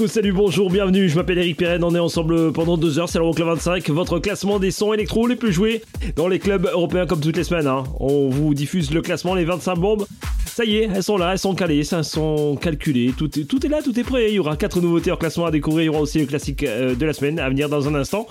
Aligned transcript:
Coucou, 0.00 0.08
salut, 0.08 0.32
bonjour, 0.32 0.70
bienvenue, 0.70 1.10
je 1.10 1.16
m'appelle 1.16 1.36
Eric 1.36 1.58
Pirenne, 1.58 1.84
on 1.84 1.94
est 1.94 1.98
ensemble 1.98 2.54
pendant 2.54 2.78
deux 2.78 2.98
heures, 2.98 3.10
c'est 3.10 3.18
l'Euroclub 3.18 3.48
25, 3.48 3.90
votre 3.90 4.18
classement 4.18 4.58
des 4.58 4.70
sons 4.70 4.94
électro 4.94 5.26
les 5.26 5.36
plus 5.36 5.52
joués 5.52 5.82
dans 6.16 6.26
les 6.26 6.38
clubs 6.38 6.64
européens 6.72 7.04
comme 7.04 7.20
toutes 7.20 7.36
les 7.36 7.44
semaines. 7.44 7.66
hein. 7.66 7.84
On 7.98 8.30
vous 8.30 8.54
diffuse 8.54 8.94
le 8.94 9.02
classement, 9.02 9.34
les 9.34 9.44
25 9.44 9.74
bombes. 9.74 10.06
Ça 10.60 10.66
y 10.66 10.76
est, 10.76 10.90
elles 10.94 11.02
sont 11.02 11.16
là, 11.16 11.32
elles 11.32 11.38
sont 11.38 11.54
calées, 11.54 11.82
elles 11.90 12.04
sont 12.04 12.54
calculées, 12.54 13.14
tout 13.16 13.30
est, 13.34 13.68
là, 13.70 13.80
tout 13.82 13.98
est 13.98 14.04
prêt. 14.04 14.28
Il 14.28 14.34
y 14.34 14.38
aura 14.38 14.58
quatre 14.58 14.82
nouveautés 14.82 15.10
en 15.10 15.16
classement 15.16 15.46
à 15.46 15.50
découvrir, 15.50 15.84
il 15.84 15.86
y 15.86 15.88
aura 15.88 16.00
aussi 16.00 16.18
le 16.18 16.26
classique 16.26 16.64
euh, 16.64 16.94
de 16.94 17.06
la 17.06 17.14
semaine 17.14 17.38
à 17.38 17.48
venir 17.48 17.70
dans 17.70 17.88
un 17.88 17.94
instant. 17.94 18.26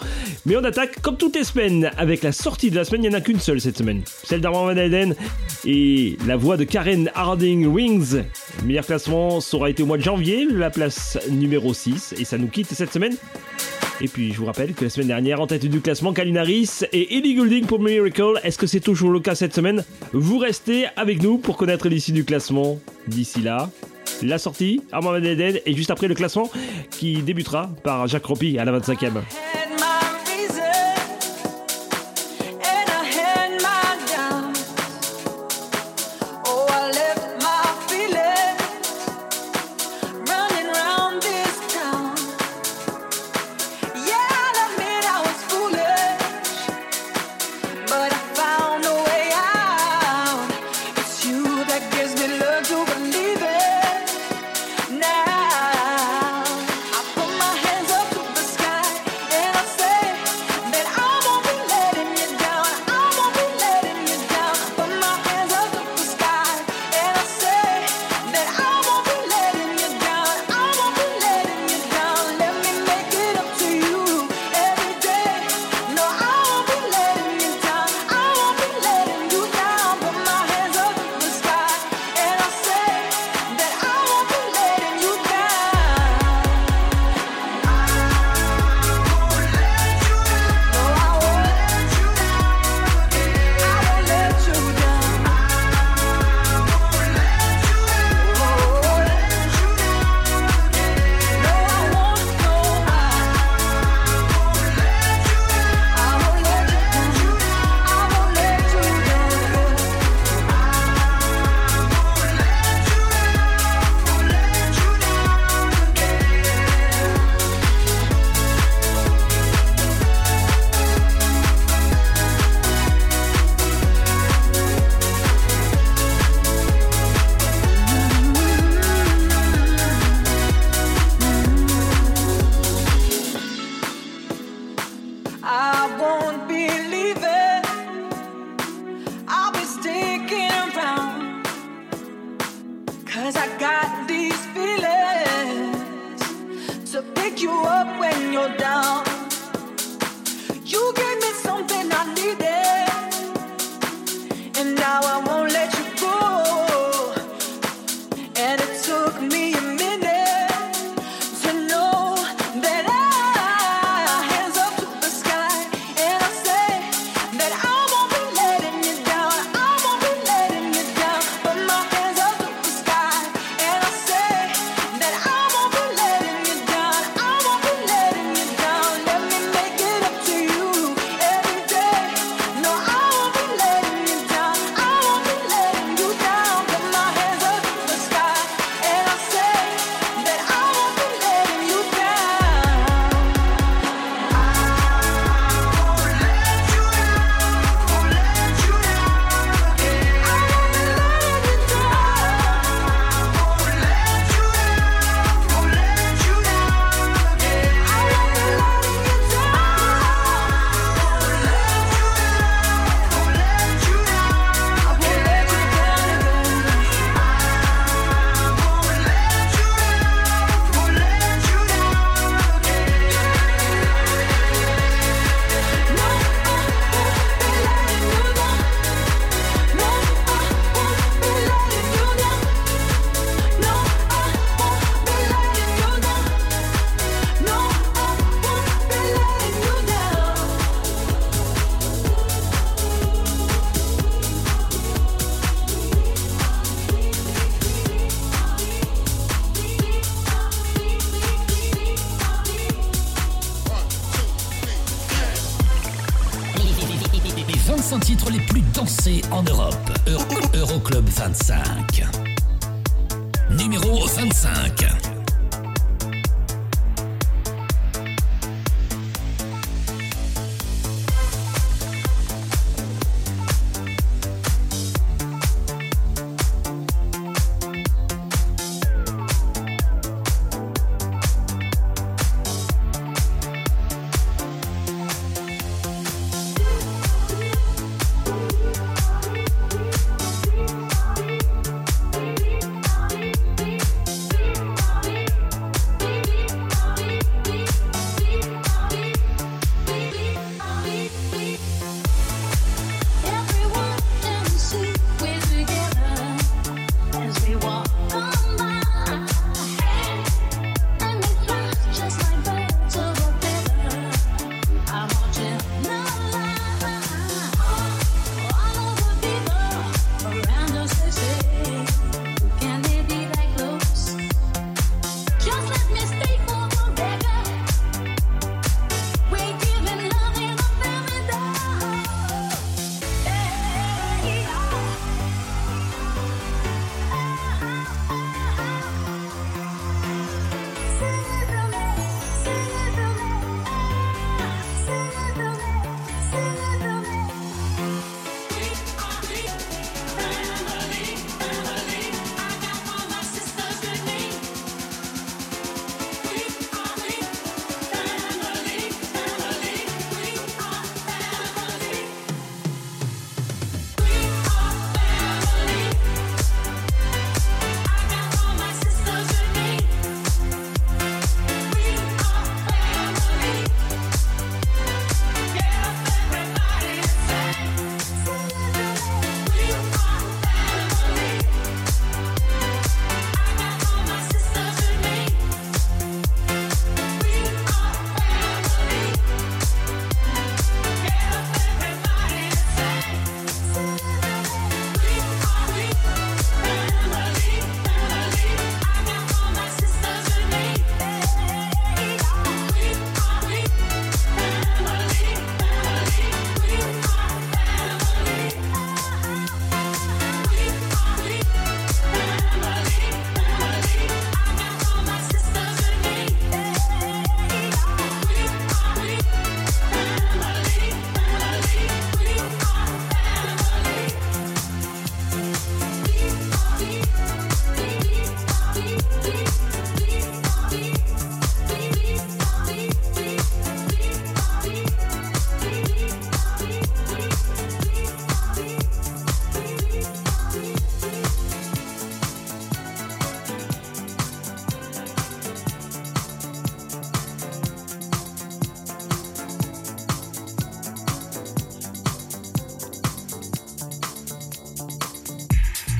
Mais 0.45 0.55
on 0.55 0.63
attaque 0.63 1.01
comme 1.01 1.17
toutes 1.17 1.35
les 1.35 1.43
semaines 1.43 1.89
avec 1.97 2.21
la 2.21 2.31
sortie 2.31 2.69
de 2.69 2.75
la 2.75 2.85
semaine, 2.85 3.03
il 3.03 3.09
n'y 3.09 3.15
en 3.15 3.17
a 3.17 3.21
qu'une 3.21 3.39
seule 3.39 3.59
cette 3.59 3.79
semaine, 3.79 4.03
celle 4.05 4.41
d'Armand 4.41 4.65
Van 4.65 4.77
Helden 4.77 5.15
et 5.65 6.17
la 6.27 6.35
voix 6.37 6.55
de 6.55 6.65
Karen 6.65 7.09
Harding 7.15 7.65
Wings. 7.65 8.17
Le 8.61 8.67
meilleur 8.67 8.85
classement, 8.85 9.39
aura 9.53 9.71
été 9.71 9.81
au 9.81 9.87
mois 9.87 9.97
de 9.97 10.03
janvier, 10.03 10.45
la 10.51 10.69
place 10.69 11.17
numéro 11.31 11.73
6, 11.73 12.13
et 12.19 12.25
ça 12.25 12.37
nous 12.37 12.49
quitte 12.49 12.67
cette 12.67 12.93
semaine. 12.93 13.15
Et 14.01 14.07
puis, 14.07 14.31
je 14.31 14.37
vous 14.37 14.45
rappelle 14.45 14.73
que 14.73 14.85
la 14.85 14.89
semaine 14.89 15.07
dernière, 15.07 15.41
en 15.41 15.47
tête 15.47 15.65
du 15.65 15.81
classement, 15.81 16.13
Kalin 16.13 16.37
Harris 16.37 16.83
et 16.93 17.17
Ellie 17.17 17.35
Goulding 17.35 17.65
pour 17.65 17.81
Miracle. 17.81 18.39
Est-ce 18.43 18.57
que 18.57 18.65
c'est 18.65 18.79
toujours 18.79 19.11
le 19.11 19.19
cas 19.19 19.35
cette 19.35 19.53
semaine? 19.53 19.83
Vous 20.13 20.37
restez 20.37 20.85
avec 20.95 21.21
nous 21.21 21.37
pour 21.37 21.57
connaître 21.57 21.89
l'issue 21.89 22.13
du 22.13 22.18
classement. 22.25 22.79
D'ici 23.07 23.41
là, 23.41 23.69
la 24.21 24.37
sortie, 24.37 24.81
Armand 24.91 25.11
Van 25.11 25.17
Helden, 25.17 25.59
et 25.65 25.73
juste 25.73 25.91
après 25.91 26.07
le 26.07 26.15
classement 26.15 26.49
qui 26.91 27.21
débutera 27.21 27.69
par 27.83 28.07
Jacques 28.07 28.25
Roppy 28.25 28.57
à 28.59 28.65
la 28.65 28.79
25e. 28.79 29.21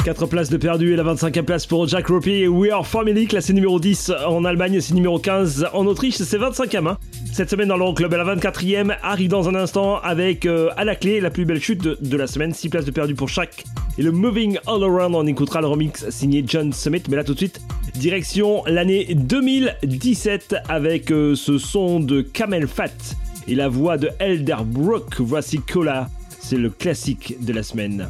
4 0.09 0.25
places 0.25 0.49
de 0.49 0.57
perdu 0.57 0.91
et 0.91 0.95
la 0.95 1.03
25e 1.03 1.43
place 1.43 1.67
pour 1.67 1.87
Jack 1.87 2.07
Ropey 2.07 2.39
et 2.39 2.47
We 2.47 2.71
Are 2.71 2.85
Family, 2.85 3.27
classé 3.27 3.53
numéro 3.53 3.79
10 3.79 4.11
en 4.27 4.43
Allemagne, 4.43 4.81
c'est 4.81 4.95
numéro 4.95 5.19
15 5.19 5.67
en 5.71 5.85
Autriche, 5.85 6.15
c'est 6.15 6.39
25e. 6.39 6.87
Hein. 6.87 6.97
Cette 7.31 7.51
semaine 7.51 7.67
dans 7.67 7.77
l'Euroclub, 7.77 8.11
la 8.11 8.35
24e 8.35 8.97
arrive 9.03 9.29
dans 9.29 9.47
un 9.49 9.53
instant 9.53 9.99
avec 9.99 10.47
euh, 10.47 10.71
à 10.77 10.83
la 10.83 10.95
clé 10.95 11.21
la 11.21 11.29
plus 11.29 11.45
belle 11.45 11.61
chute 11.61 11.83
de, 11.83 12.17
la 12.17 12.25
semaine, 12.25 12.55
6 12.55 12.69
places 12.69 12.85
de 12.85 12.91
perdu 12.91 13.13
pour 13.13 13.29
chaque. 13.29 13.63
Et 13.99 14.01
le 14.01 14.11
Moving 14.11 14.57
All 14.65 14.83
Around, 14.83 15.13
on 15.13 15.27
écoutera 15.27 15.61
le 15.61 15.67
remix 15.67 16.09
signé 16.09 16.43
John 16.43 16.73
Summit, 16.73 17.03
mais 17.07 17.15
là 17.15 17.23
tout 17.23 17.35
de 17.35 17.39
suite, 17.39 17.61
direction 17.93 18.63
l'année 18.65 19.13
2017 19.13 20.55
avec 20.69 21.11
euh, 21.11 21.35
ce 21.35 21.59
son 21.59 21.99
de 21.99 22.21
Camel 22.21 22.67
Fat 22.67 22.87
et 23.47 23.53
la 23.53 23.67
voix 23.67 23.99
de 23.99 24.09
Elderbrook. 24.17 25.19
Voici 25.19 25.59
Cola, 25.59 26.09
c'est 26.39 26.57
le 26.57 26.71
classique 26.71 27.35
de 27.45 27.53
la 27.53 27.61
semaine. 27.61 28.09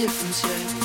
difference 0.00 0.42
yet. 0.44 0.79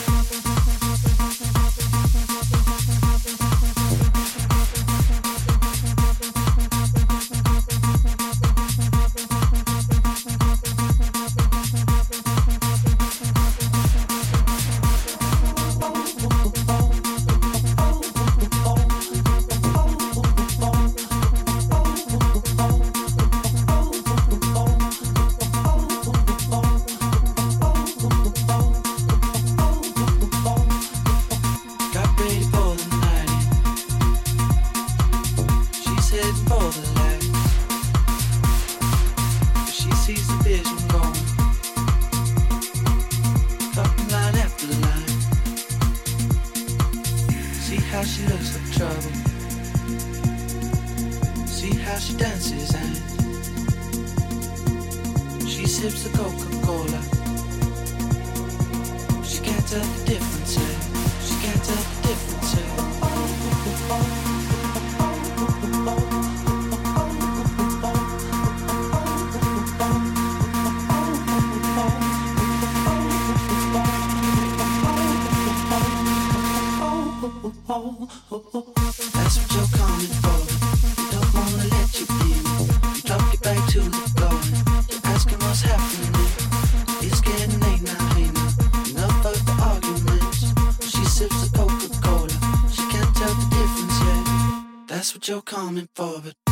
coming 95.56 95.88
forward. 95.96 96.45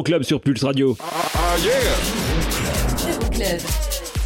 l'Euroclub 0.00 0.22
sur 0.22 0.40
Pulse 0.40 0.64
Radio. 0.64 0.96
Euroclub. 3.06 3.60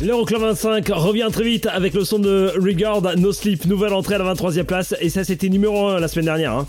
L'Euroclub 0.00 0.40
25 0.40 0.88
revient 0.88 1.28
très 1.32 1.42
vite 1.42 1.66
avec 1.66 1.94
le 1.94 2.04
son 2.04 2.20
de 2.20 2.52
Regard 2.56 3.02
No 3.16 3.32
Sleep, 3.32 3.64
nouvelle 3.64 3.92
entrée 3.92 4.14
à 4.14 4.18
la 4.18 4.34
23e 4.34 4.62
place. 4.62 4.94
Et 5.00 5.08
ça, 5.08 5.24
c'était 5.24 5.48
numéro 5.48 5.88
1 5.88 5.98
la 5.98 6.06
semaine 6.06 6.26
dernière. 6.26 6.52
Hein. 6.52 6.66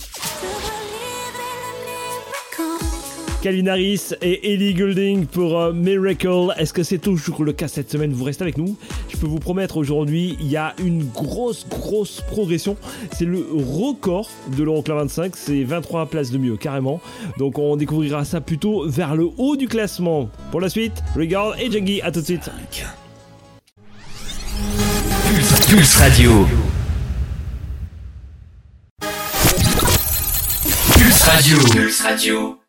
Calvin 3.45 3.67
Harris 3.67 4.10
et 4.23 4.55
Ellie 4.55 4.73
Goulding 4.73 5.27
pour 5.27 5.60
euh, 5.60 5.71
Miracle. 5.71 6.51
Est-ce 6.58 6.73
que 6.73 6.81
c'est 6.81 6.97
toujours 6.97 7.43
le 7.43 7.53
cas 7.53 7.67
cette 7.67 7.91
semaine? 7.91 8.12
Vous 8.12 8.23
restez 8.23 8.41
avec 8.41 8.58
nous. 8.58 8.75
Je 9.08 9.17
peux 9.17 9.27
vous 9.27 9.38
promettre 9.38 9.77
aujourd'hui, 9.77 10.36
il 10.39 10.47
y 10.47 10.58
a 10.58 10.73
une 10.84 11.03
grosse, 11.03 11.67
grosse 11.69 12.21
progression. 12.21 12.75
C'est 13.12 13.25
le 13.25 13.45
record 13.53 14.31
de 14.58 14.63
l'Euroclub 14.63 14.97
25. 14.97 15.36
C'est 15.36 15.63
23 15.63 16.08
places 16.08 16.31
de 16.31 16.39
mieux, 16.39 16.58
carrément. 16.58 16.99
Donc 17.38 17.60
on 17.60 17.75
découvrira 17.75 18.25
ça 18.25 18.41
plutôt 18.41 18.89
vers 18.89 19.15
le 19.15 19.29
haut 19.38 19.55
du 19.55 19.67
classement. 19.67 20.27
Pour 20.49 20.60
la 20.60 20.69
suite, 20.69 21.03
Regard 21.15 21.60
et 21.60 21.69
Jaggy. 21.69 22.01
À 22.01 22.12
tout 22.12 22.21
de 22.21 22.25
suite. 22.25 22.49
Pulse, 25.29 25.67
Pulse 25.67 25.95
Radio. 25.97 26.47
Pulse 30.97 31.21
Radio. 31.21 31.58
Pulse 31.71 32.01
Radio. 32.01 32.64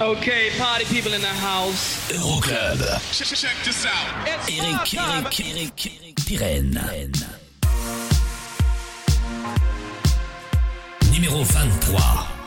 Okay, 0.00 0.48
party 0.56 0.86
people 0.86 1.12
in 1.12 1.20
the 1.20 1.26
house. 1.26 2.10
Euroclub. 2.10 2.80
check 3.12 3.54
this 3.62 3.84
out. 3.84 4.26
Eric, 4.26 4.94
Eric, 4.94 5.40
Eric, 5.40 5.86
Eric 6.02 6.16
Pirenne. 6.24 7.12
Numéro 11.12 11.44
23. 11.44 12.39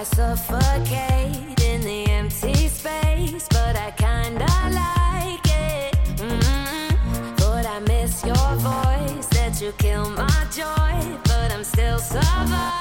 I 0.00 0.02
suffocate 0.02 1.62
in 1.62 1.82
the 1.82 2.06
empty 2.08 2.68
space. 2.68 3.46
But 3.50 3.76
I 3.76 3.90
kinda 3.98 4.46
like 4.72 5.46
it. 5.46 5.94
mm 6.16 7.36
But 7.36 7.66
I 7.66 7.80
miss 7.80 8.24
your 8.24 8.56
voice. 8.56 9.26
That 9.26 9.60
you 9.60 9.72
kill 9.72 10.08
my 10.08 10.46
joy. 10.50 11.18
But 11.24 11.52
I'm 11.52 11.64
still 11.64 11.98
surviving. 11.98 12.79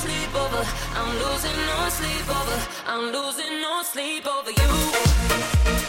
sleep 0.00 0.34
over. 0.34 0.62
I'm 0.94 1.10
losing 1.24 1.58
no 1.70 1.88
sleep 1.90 2.28
over. 2.38 2.58
I'm 2.86 3.12
losing 3.12 3.60
no 3.60 3.82
sleep 3.82 4.26
over 4.26 4.50
you. 4.50 5.79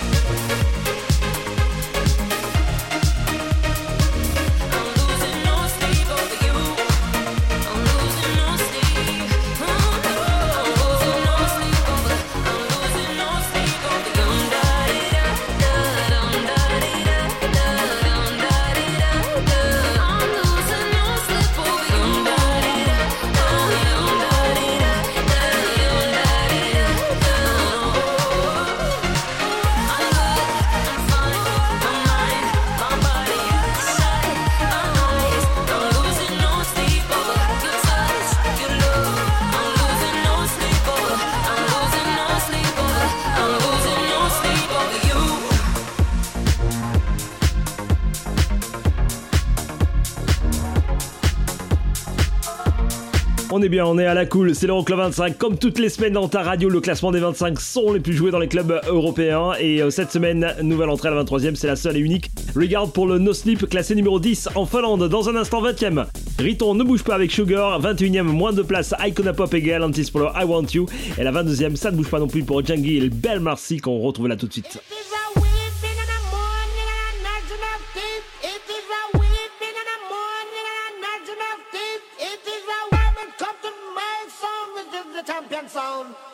on 53.62 53.63
est 53.63 53.69
bien, 53.69 53.86
on 53.86 54.00
est 54.00 54.08
à 54.08 54.15
la 54.15 54.26
cool, 54.26 54.56
c'est 54.56 54.65
l'Euroclub 54.65 54.97
25. 54.97 55.38
Comme 55.38 55.56
toutes 55.56 55.78
les 55.78 55.89
semaines 55.89 56.13
dans 56.13 56.28
ta 56.28 56.41
radio, 56.41 56.67
le 56.67 56.82
classement 56.82 57.12
des 57.12 57.19
25 57.19 57.60
sont 57.62 57.93
les 57.93 58.00
plus 58.00 58.13
joués 58.13 58.32
dans 58.32 58.39
les 58.39 58.47
clubs 58.47 58.82
européens. 58.88 59.52
Et 59.60 59.84
euh, 59.84 59.91
cette 59.91 60.12
semaine, 60.12 60.56
nouvelle 60.63 60.89
entrée 60.89 61.10
à 61.10 61.12
la 61.12 61.24
23e, 61.24 61.54
c'est 61.54 61.67
la 61.67 61.76
seule 61.76 61.97
et 61.97 62.00
unique. 62.00 62.32
Regarde 62.56 62.91
pour 62.91 63.06
le 63.06 63.19
No 63.19 63.34
Sleep, 63.34 63.69
classé 63.69 63.93
numéro 63.93 64.19
10 64.19 64.50
en 64.56 64.65
Finlande, 64.65 65.08
dans 65.10 65.30
un 65.30 65.36
instant 65.36 65.62
20ème. 65.62 66.08
Riton 66.39 66.74
ne 66.74 66.84
bouge 66.84 67.04
pas 67.04 67.13
avec 67.13 67.32
Sugar, 67.32 67.80
21ème, 67.80 68.24
moins 68.24 68.52
de 68.52 68.63
place, 68.63 68.95
Icona 69.06 69.34
Pop 69.34 69.54
et 69.54 69.62
Galantis 69.62 70.10
pour 70.12 70.21
le 70.21 70.28
I 70.36 70.43
Want 70.43 70.65
You. 70.74 70.88
Et 71.19 71.24
la 71.24 71.32
22ème, 71.32 71.76
ça 71.76 71.91
ne 71.91 71.97
bouge 71.97 72.10
pas 72.10 72.19
non 72.19 72.28
plus 72.28 72.43
pour 72.43 72.65
Jungle 72.65 73.10
Belle 73.10 73.41
Marcy 73.41 73.78
qu'on 73.78 74.00
retrouve 74.00 74.28
là 74.28 74.38
tout 74.38 74.47
de 74.47 74.54
suite. 74.54 74.80
down. 86.04 86.31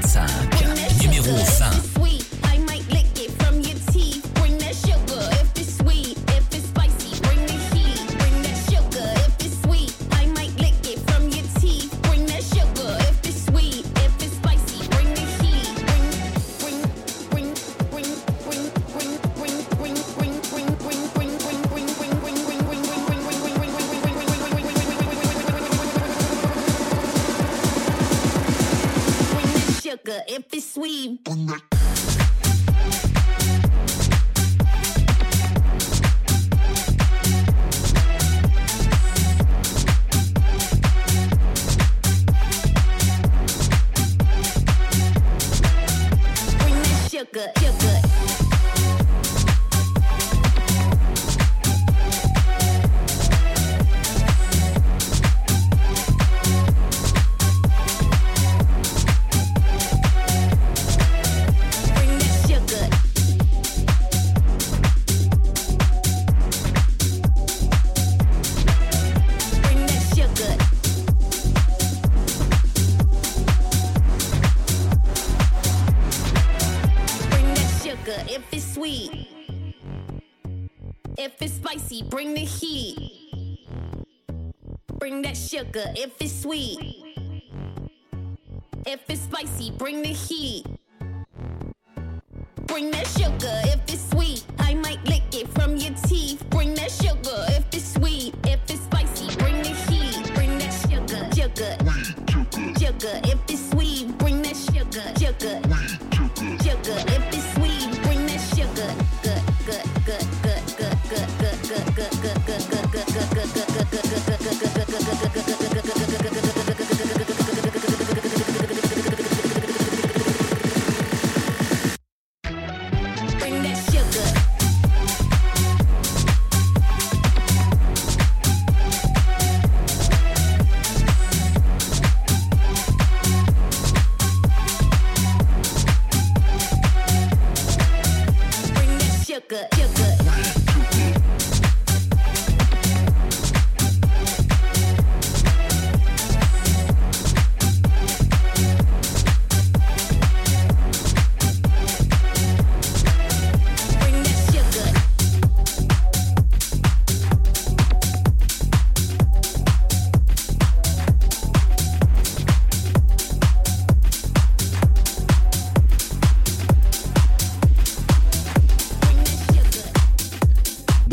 Finanza. 0.00 0.49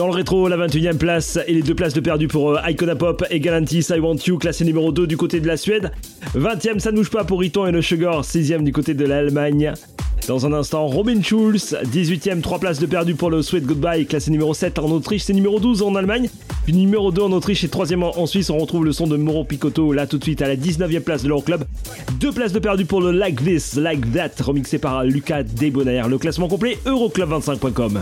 Le 0.08 0.14
rétro, 0.14 0.48
la 0.48 0.58
21e 0.58 0.98
place 0.98 1.40
et 1.48 1.54
les 1.54 1.62
deux 1.62 1.76
places 1.76 1.94
de 1.94 2.00
perdu 2.00 2.28
pour 2.28 2.52
euh, 2.52 2.70
Icona 2.70 2.96
Pop 2.96 3.26
et 3.30 3.40
Galantis 3.40 3.88
I 3.90 4.00
Want 4.00 4.18
You, 4.26 4.38
classé 4.38 4.64
numéro 4.64 4.92
2 4.92 5.08
du 5.08 5.18
côté 5.18 5.40
de 5.40 5.48
la 5.48 5.58
Suède. 5.58 5.92
20e, 6.36 6.80
ça 6.80 6.92
ne 6.92 6.98
bouge 6.98 7.10
pas 7.10 7.24
pour 7.24 7.40
Riton 7.40 7.66
et 7.66 7.72
le 7.72 7.82
Sugar, 7.82 8.22
6e 8.22 8.64
du 8.64 8.72
côté 8.72 8.94
de 8.94 9.06
l'Allemagne. 9.06 9.74
Dans 10.28 10.46
un 10.46 10.54
instant, 10.54 10.88
Robin 10.88 11.22
Schulz, 11.22 11.78
18e, 11.86 12.42
3 12.42 12.60
places 12.60 12.80
de 12.80 12.86
perdu 12.86 13.16
pour 13.16 13.30
le 13.30 13.42
Sweet 13.42 13.66
Goodbye, 13.66 14.06
classé 14.06 14.30
numéro 14.30 14.54
7 14.54 14.80
en 14.80 14.90
Autriche, 14.92 15.24
c'est 15.24 15.34
numéro 15.34 15.60
12 15.60 15.82
en 15.84 15.96
Allemagne. 15.96 16.30
Puis 16.66 16.74
numéro 16.74 17.12
2 17.12 17.22
en 17.22 17.32
Autriche 17.32 17.64
et 17.64 17.70
3 17.70 17.94
en 17.96 18.26
Suisse, 18.26 18.50
on 18.50 18.58
retrouve 18.58 18.86
le 18.86 18.92
son 18.92 19.08
de 19.08 19.18
Moro 19.18 19.46
Picotto, 19.46 19.94
là 19.94 20.06
tout 20.06 20.18
de 20.18 20.24
suite 20.24 20.42
à 20.42 20.48
la 20.48 20.56
19e 20.56 21.02
place 21.02 21.24
de 21.24 21.30
l'Euroclub. 21.30 21.64
Deux 22.20 22.32
places 22.32 22.54
de 22.54 22.60
perdu 22.60 22.86
pour 22.86 23.02
le 23.02 23.12
Like 23.12 23.44
This, 23.44 23.76
Like 23.76 24.14
That, 24.14 24.44
remixé 24.44 24.78
par 24.78 25.04
Lucas 25.04 25.44
Debonair. 25.44 26.10
Le 26.10 26.18
classement 26.18 26.48
complet, 26.48 26.78
euroclub25.com. 26.86 28.00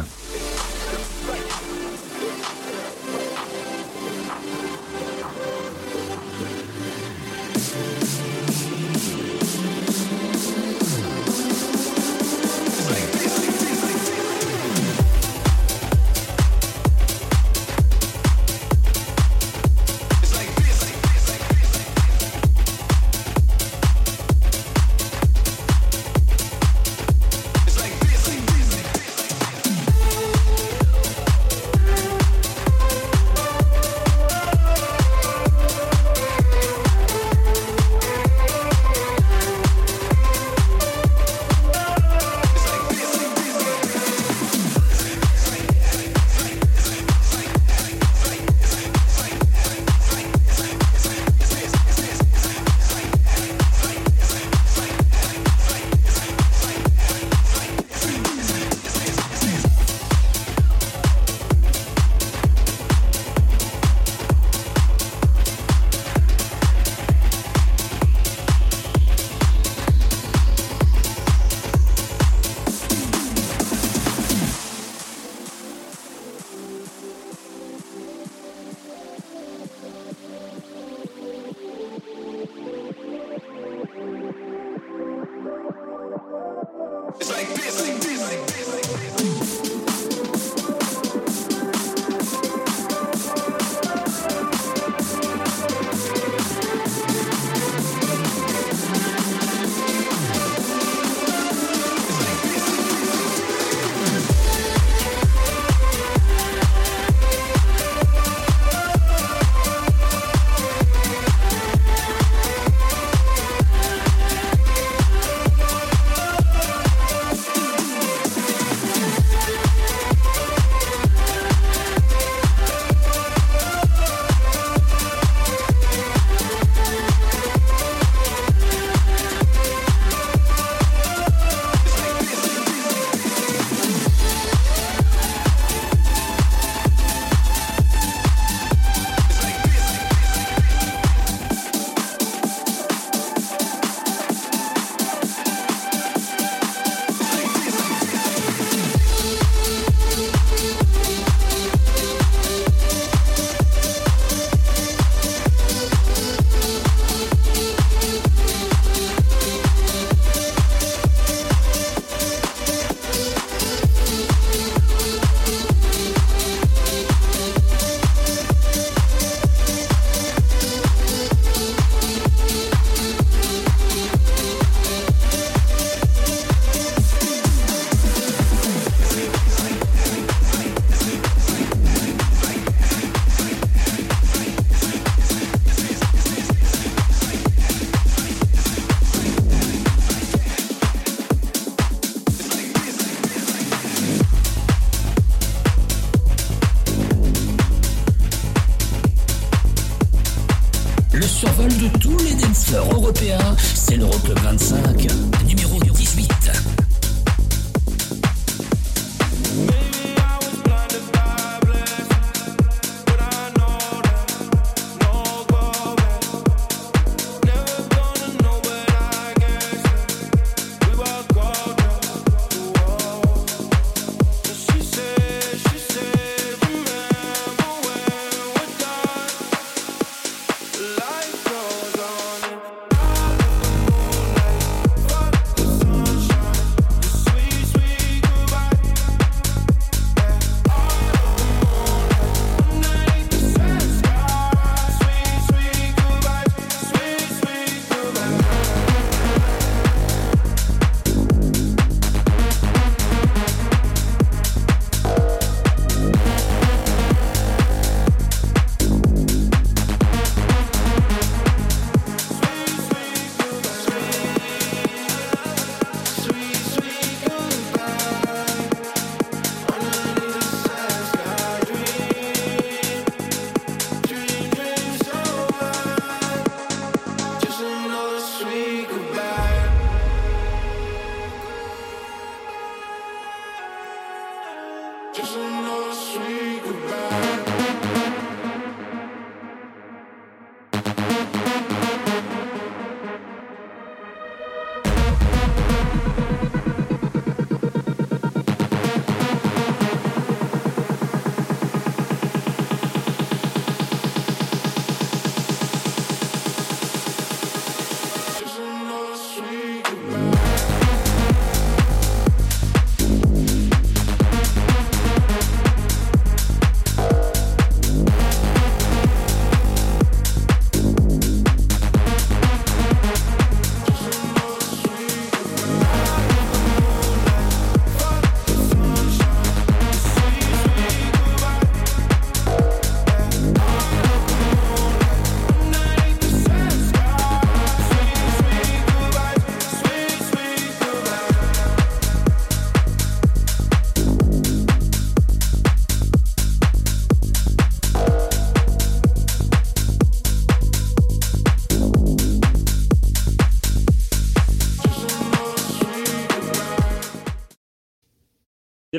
européen, 203.06 203.38
c'est 203.58 203.97
l'Euroclub 203.97 204.39
25, 204.39 205.08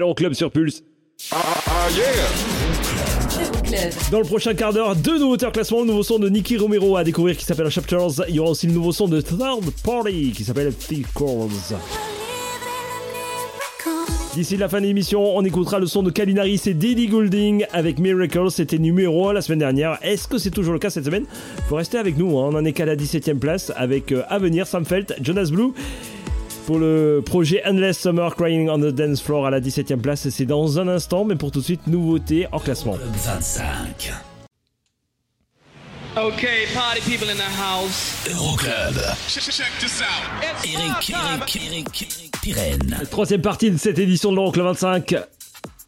C'est 0.07 0.23
l'Euroclub 0.23 0.33
sur 0.35 0.51
Pulse. 0.51 0.83
Euroclub. 1.33 2.07
Dans 4.13 4.21
le 4.21 4.25
prochain 4.25 4.55
quart 4.55 4.73
d'heure, 4.73 4.95
deux 4.95 5.19
nouveautés 5.19 5.47
en 5.47 5.51
classement. 5.51 5.81
Le 5.81 5.87
nouveau 5.87 6.03
son 6.05 6.19
de 6.21 6.29
Nicky 6.29 6.57
Romero 6.57 6.97
à 6.97 7.03
découvrir 7.05 7.37
qui 7.37 7.45
s'appelle 7.45 7.69
Chapters. 7.71 8.23
Il 8.29 8.37
y 8.37 8.39
aura 8.39 8.51
aussi 8.51 8.67
le 8.69 8.73
nouveau 8.73 8.93
son 8.93 9.09
de 9.09 9.21
Third 9.21 9.65
Party 9.85 10.33
qui 10.35 10.45
s'appelle 10.45 10.73
Thick 10.75 11.07
Chords. 11.15 11.51
D'ici 14.35 14.57
la 14.59 14.69
fin 14.69 14.81
de 14.81 14.87
l'émission, 14.87 15.37
on 15.37 15.43
écoutera 15.45 15.79
le 15.79 15.87
son 15.87 16.03
de 16.03 16.11
Kalinaris 16.11 16.61
et 16.67 16.75
Diddy 16.75 17.09
Goulding 17.09 17.67
avec 17.73 17.99
Miracle. 17.99 18.51
C'était 18.51 18.79
numéro 18.79 19.29
1 19.29 19.33
la 19.33 19.41
semaine 19.41 19.59
dernière. 19.61 19.99
Est-ce 20.03 20.29
que 20.29 20.37
c'est 20.39 20.51
toujours 20.51 20.75
le 20.75 20.79
cas 20.79 20.91
cette 20.91 21.07
semaine? 21.07 21.25
Faut 21.69 21.77
rester 21.77 21.97
avec 21.99 22.17
nous. 22.19 22.39
hein. 22.39 22.51
On 22.53 22.55
en 22.55 22.65
est 22.65 22.73
qu'à 22.73 22.85
la 22.85 22.97
17ème 22.97 23.39
place 23.39 23.73
avec 23.77 24.13
euh, 24.13 24.23
à 24.29 24.39
venir 24.39 24.67
Sam 24.67 24.85
Felt, 24.85 25.15
Jonas 25.23 25.49
Blue. 25.51 25.73
Pour 26.67 26.81
le 26.81 27.23
projet 27.25 27.63
Endless 27.65 27.97
Summer 27.97 28.35
Crying 28.35 28.69
on 28.69 28.81
the 28.81 28.93
Dance 28.93 29.23
Floor 29.23 29.47
à 29.47 29.51
la 29.51 29.61
17ème 29.61 30.01
place, 30.01 30.29
c'est 30.29 30.47
dans 30.47 30.81
un 30.81 30.89
instant, 30.89 31.25
mais 31.25 31.37
pour 31.37 31.53
tout 31.53 31.61
de 31.61 31.65
suite, 31.65 31.87
nouveauté 31.87 32.49
en 32.51 32.59
classement. 32.59 32.95
Club 32.95 33.09
25. 33.15 34.13
Okay, 36.17 36.67
party 36.75 37.01
people 37.09 37.31
in 37.31 37.37
the 37.37 37.43
house. 37.57 38.27
Euroclub. 38.29 38.97
Check, 39.29 39.45
check 39.45 39.71
this 39.79 40.03
out. 40.03 40.43
Eric, 40.43 41.11
Eric, 41.11 41.57
Eric, 41.57 42.03
Eric 42.03 42.41
Pirenne. 42.43 43.01
Troisième 43.13 43.43
partie 43.43 43.71
de 43.71 43.77
cette 43.77 44.01
édition 44.01 44.33
de 44.33 44.37
l'Euroclub 44.37 44.65
25. 44.65 45.15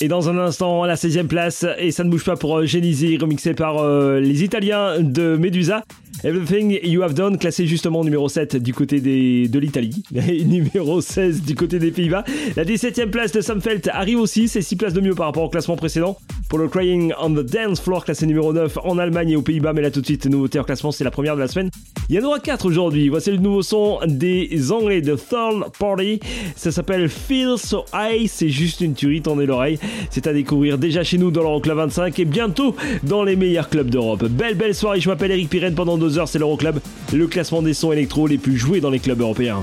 Et 0.01 0.07
dans 0.07 0.28
un 0.28 0.38
instant, 0.38 0.84
la 0.84 0.94
16e 0.94 1.26
place, 1.26 1.66
et 1.76 1.90
ça 1.90 2.05
ne 2.05 2.11
bouge 2.11 2.24
pas 2.24 2.36
pour 2.36 2.59
euh, 2.59 2.66
Genesis, 2.66 3.18
remixé 3.18 3.53
par 3.53 3.78
euh, 3.78 4.20
les 4.20 4.44
Italiens 4.44 5.01
de 5.01 5.36
Medusa. 5.36 5.82
Everything 6.22 6.78
You 6.84 7.03
Have 7.03 7.14
Done, 7.14 7.36
classé 7.36 7.66
justement 7.66 8.05
numéro 8.05 8.28
7 8.28 8.57
du 8.57 8.72
côté 8.72 9.01
des, 9.01 9.49
de 9.49 9.59
l'Italie, 9.59 10.05
et 10.14 10.44
numéro 10.44 11.01
16 11.01 11.42
du 11.42 11.57
côté 11.57 11.80
des 11.80 11.90
Pays-Bas. 11.90 12.22
La 12.57 12.64
17e 12.64 13.11
place 13.11 13.32
de 13.32 13.40
Sam 13.40 13.61
Felt 13.61 13.88
arrive 13.92 14.20
aussi, 14.20 14.46
c'est 14.46 14.62
6 14.62 14.76
places 14.76 14.94
de 14.94 15.01
mieux 15.01 15.16
par 15.16 15.26
rapport 15.26 15.42
au 15.42 15.49
classement 15.49 15.76
précédent. 15.76 16.16
Pour 16.49 16.59
le 16.59 16.68
Crying 16.68 17.12
on 17.20 17.30
the 17.30 17.44
Dance 17.44 17.80
Floor, 17.80 18.05
classé 18.05 18.26
numéro 18.26 18.53
9 18.53 18.78
en 18.84 18.99
Allemagne 18.99 19.30
et 19.30 19.36
aux 19.36 19.42
Pays-Bas, 19.42 19.72
mais 19.72 19.82
là 19.82 19.90
tout 19.90 20.01
de 20.01 20.07
suite, 20.07 20.26
nouveauté 20.26 20.61
en 20.61 20.64
classement, 20.64 20.92
c'est 20.92 21.05
la 21.05 21.11
première 21.11 21.34
de 21.34 21.40
la 21.40 21.49
semaine. 21.49 21.70
Il 22.09 22.16
y 22.16 22.18
en 22.18 22.24
aura 22.24 22.40
4 22.40 22.64
aujourd'hui. 22.64 23.11
Voici 23.11 23.30
le 23.30 23.36
nouveau 23.36 23.61
son 23.61 23.99
des 24.07 24.72
Anglais 24.72 25.03
de 25.03 25.14
Third 25.14 25.76
Party. 25.78 26.20
Ça 26.57 26.72
s'appelle 26.72 27.11
Feel 27.11 27.59
So 27.59 27.84
High, 27.92 28.26
c'est 28.28 28.49
juste 28.49 28.80
une 28.80 28.94
tuerie, 28.94 29.20
tendez 29.20 29.44
l'oreille. 29.44 29.78
C'est 30.11 30.26
à 30.26 30.32
découvrir 30.32 30.78
déjà 30.78 31.05
chez 31.05 31.18
nous 31.18 31.30
dans 31.30 31.43
l'Euroclub 31.43 31.76
25 31.76 32.18
et 32.18 32.24
bientôt 32.24 32.74
dans 33.03 33.24
les 33.24 33.36
meilleurs 33.36 33.68
clubs 33.68 33.91
d'Europe. 33.91 34.24
Belle, 34.24 34.55
belle 34.55 34.74
soirée, 34.74 35.01
je 35.01 35.09
m'appelle 35.09 35.30
Eric 35.30 35.49
Pirenne 35.49 35.74
pendant 35.74 35.99
deux 35.99 36.18
heures, 36.18 36.28
c'est 36.28 36.39
l'Euroclub, 36.39 36.80
le 37.12 37.26
classement 37.26 37.62
des 37.62 37.74
sons 37.74 37.93
électro 37.93 38.26
les 38.26 38.39
plus 38.39 38.57
joués 38.57 38.80
dans 38.80 38.91
les 38.91 38.99
clubs 38.99 39.20
européens. 39.20 39.62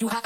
You 0.00 0.08
have 0.08 0.21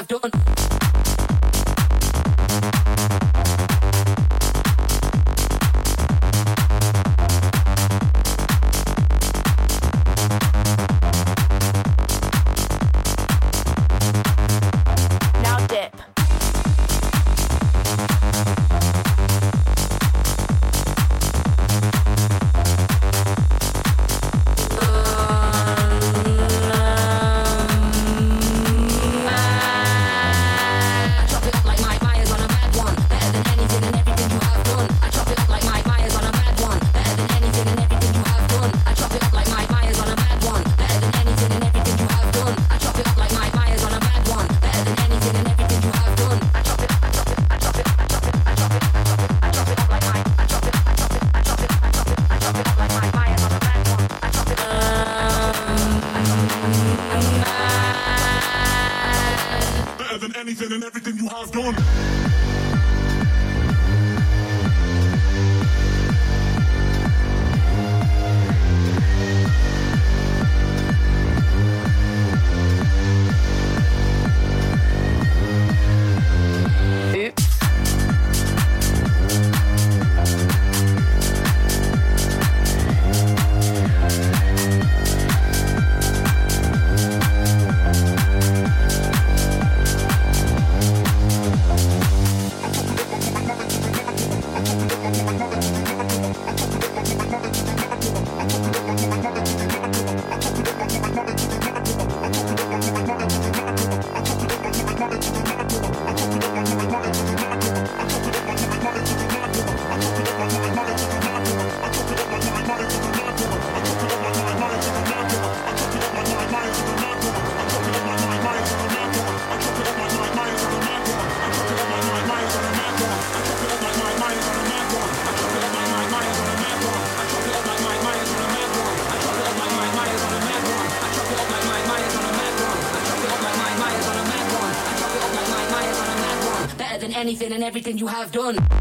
anything 137.27 137.51
and 137.51 137.61
everything 137.61 137.97
you 137.97 138.07
have 138.07 138.31
done. 138.31 138.76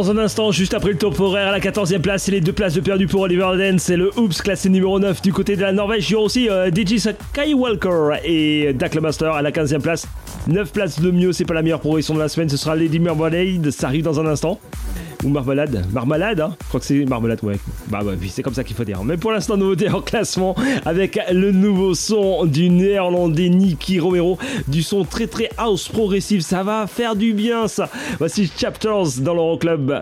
Dans 0.00 0.10
un 0.10 0.16
instant, 0.16 0.50
juste 0.50 0.72
après 0.72 0.92
le 0.92 0.96
top 0.96 1.20
horaire 1.20 1.48
à 1.48 1.50
la 1.50 1.60
14e 1.60 2.00
place, 2.00 2.22
c'est 2.22 2.30
les 2.30 2.40
deux 2.40 2.54
places 2.54 2.72
de 2.72 2.80
perdu 2.80 3.06
pour 3.06 3.20
Oliver 3.20 3.50
Dance. 3.58 3.82
C'est 3.82 3.98
le 3.98 4.10
Oops 4.18 4.40
classé 4.40 4.70
numéro 4.70 4.98
9 4.98 5.20
du 5.20 5.30
côté 5.30 5.56
de 5.56 5.60
la 5.60 5.72
Norvège. 5.72 6.08
Il 6.08 6.12
y 6.14 6.16
aussi 6.16 6.48
euh, 6.48 6.70
DJ 6.70 6.96
Skywalker 6.96 8.12
et 8.24 8.72
Dak 8.72 8.94
Master 8.98 9.34
à 9.34 9.42
la 9.42 9.50
15e 9.50 9.82
place. 9.82 10.08
9 10.46 10.72
places 10.72 11.02
de 11.02 11.10
mieux, 11.10 11.32
c'est 11.34 11.44
pas 11.44 11.52
la 11.52 11.60
meilleure 11.60 11.80
progression 11.80 12.14
de 12.14 12.18
la 12.18 12.30
semaine. 12.30 12.48
Ce 12.48 12.56
sera 12.56 12.76
Lady 12.76 12.98
Marmalade, 12.98 13.70
ça 13.70 13.88
arrive 13.88 14.04
dans 14.04 14.18
un 14.18 14.24
instant. 14.24 14.58
Ou 15.22 15.28
Marmalade 15.28 15.84
Marmalade, 15.92 16.40
hein 16.40 16.56
Je 16.62 16.68
crois 16.68 16.80
que 16.80 16.86
c'est 16.86 17.04
Marmalade, 17.04 17.40
ouais. 17.42 17.58
Bah 17.90 18.04
ouais, 18.04 18.16
puis 18.16 18.28
c'est 18.28 18.42
comme 18.42 18.54
ça 18.54 18.62
qu'il 18.62 18.76
faut 18.76 18.84
dire. 18.84 19.02
Mais 19.02 19.16
pour 19.16 19.32
l'instant, 19.32 19.56
nouveauté 19.56 19.88
en 19.88 20.00
classement 20.00 20.54
avec 20.84 21.18
le 21.32 21.50
nouveau 21.50 21.94
son 21.94 22.46
du 22.46 22.70
néerlandais 22.70 23.48
Nicky 23.48 23.98
Romero. 23.98 24.38
Du 24.68 24.82
son 24.82 25.04
très 25.04 25.26
très 25.26 25.50
house 25.56 25.88
progressif. 25.88 26.42
Ça 26.42 26.62
va 26.62 26.86
faire 26.86 27.16
du 27.16 27.32
bien, 27.32 27.66
ça. 27.66 27.90
Voici 28.18 28.50
Chapters 28.56 29.20
dans 29.20 29.34
l'Euroclub. 29.34 29.92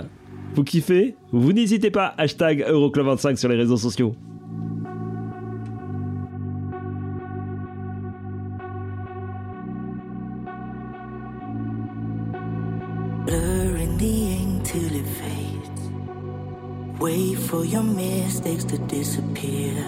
Vous 0.54 0.64
kiffez? 0.64 1.14
Vous 1.32 1.52
n'hésitez 1.52 1.90
pas. 1.90 2.14
Hashtag 2.18 2.64
Euroclub25 2.68 3.36
sur 3.36 3.48
les 3.48 3.56
réseaux 3.56 3.76
sociaux. 3.76 4.14
To 18.68 18.76
disappear. 18.78 19.82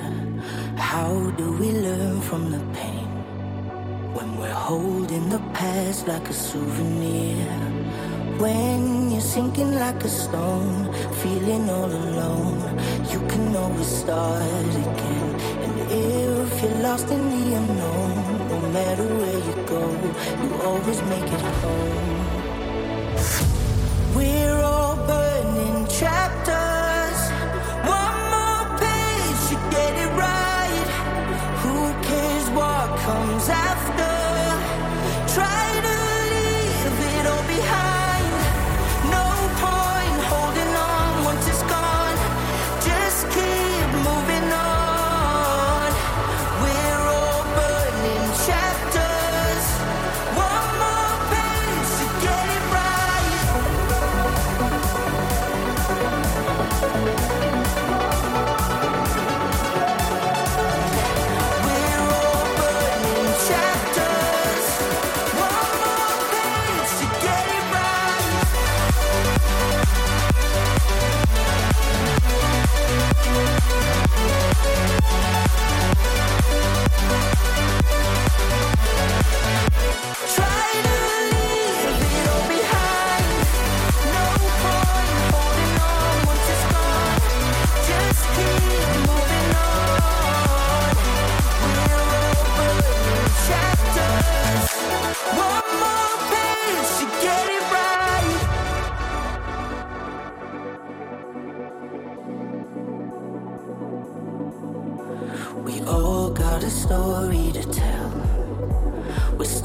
How 0.77 1.13
do 1.37 1.53
we 1.53 1.71
learn 1.71 2.21
from 2.23 2.51
the 2.51 2.61
pain 2.73 3.09
when 4.15 4.39
we're 4.39 4.61
holding 4.71 5.29
the 5.29 5.39
past 5.53 6.09
like 6.09 6.27
a 6.29 6.33
souvenir? 6.33 7.45
When 8.39 9.11
you're 9.11 9.21
sinking 9.21 9.75
like 9.75 10.03
a 10.03 10.09
stone, 10.09 10.91
feeling 11.21 11.69
all 11.69 11.93
alone, 11.93 12.61
you 13.13 13.21
can 13.29 13.55
always 13.55 13.87
start 13.87 14.73
again. 14.85 15.29
And 15.65 15.75
if 15.91 16.63
you're 16.63 16.81
lost 16.81 17.11
in 17.11 17.23
the 17.35 17.57
unknown, 17.61 18.15
no 18.49 18.59
matter 18.71 19.07
where 19.21 19.41
you 19.49 19.57
go, 19.75 19.83
you 20.43 20.51
always 20.69 21.03
make 21.13 21.29
it 21.37 21.45
home. 21.61 22.21
We're 24.17 24.63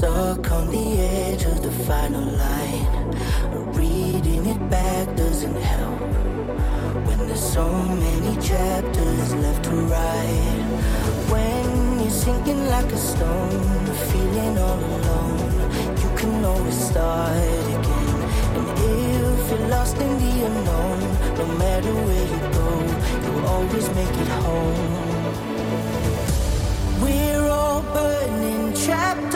stuck 0.06 0.52
on 0.52 0.70
the 0.70 0.88
edge 1.00 1.44
of 1.44 1.60
the 1.62 1.72
final 1.84 2.26
line. 2.44 2.86
Reading 3.80 4.46
it 4.46 4.62
back 4.70 5.06
doesn't 5.16 5.60
help. 5.72 6.00
When 7.06 7.18
there's 7.26 7.48
so 7.58 7.66
many 8.04 8.32
chapters 8.40 9.34
left 9.34 9.64
to 9.64 9.76
write. 9.90 10.62
When 11.32 11.66
you're 12.00 12.18
sinking 12.24 12.62
like 12.74 12.90
a 12.98 13.00
stone, 13.10 13.84
feeling 14.10 14.54
all 14.66 14.80
alone, 14.96 15.54
you 16.02 16.10
can 16.20 16.44
always 16.44 16.78
start 16.90 17.58
again. 17.76 18.18
And 18.56 18.66
if 18.94 19.50
you're 19.50 19.68
lost 19.74 19.96
in 20.06 20.12
the 20.22 20.32
unknown, 20.48 21.00
no 21.40 21.46
matter 21.62 21.92
where 22.06 22.26
you 22.32 22.40
go, 22.60 22.68
you'll 23.22 23.46
always 23.54 23.86
make 23.98 24.14
it 24.24 24.30
home. 24.44 24.86
We're 27.02 27.48
all 27.48 27.82
burning 27.96 28.72
chapters. 28.86 29.35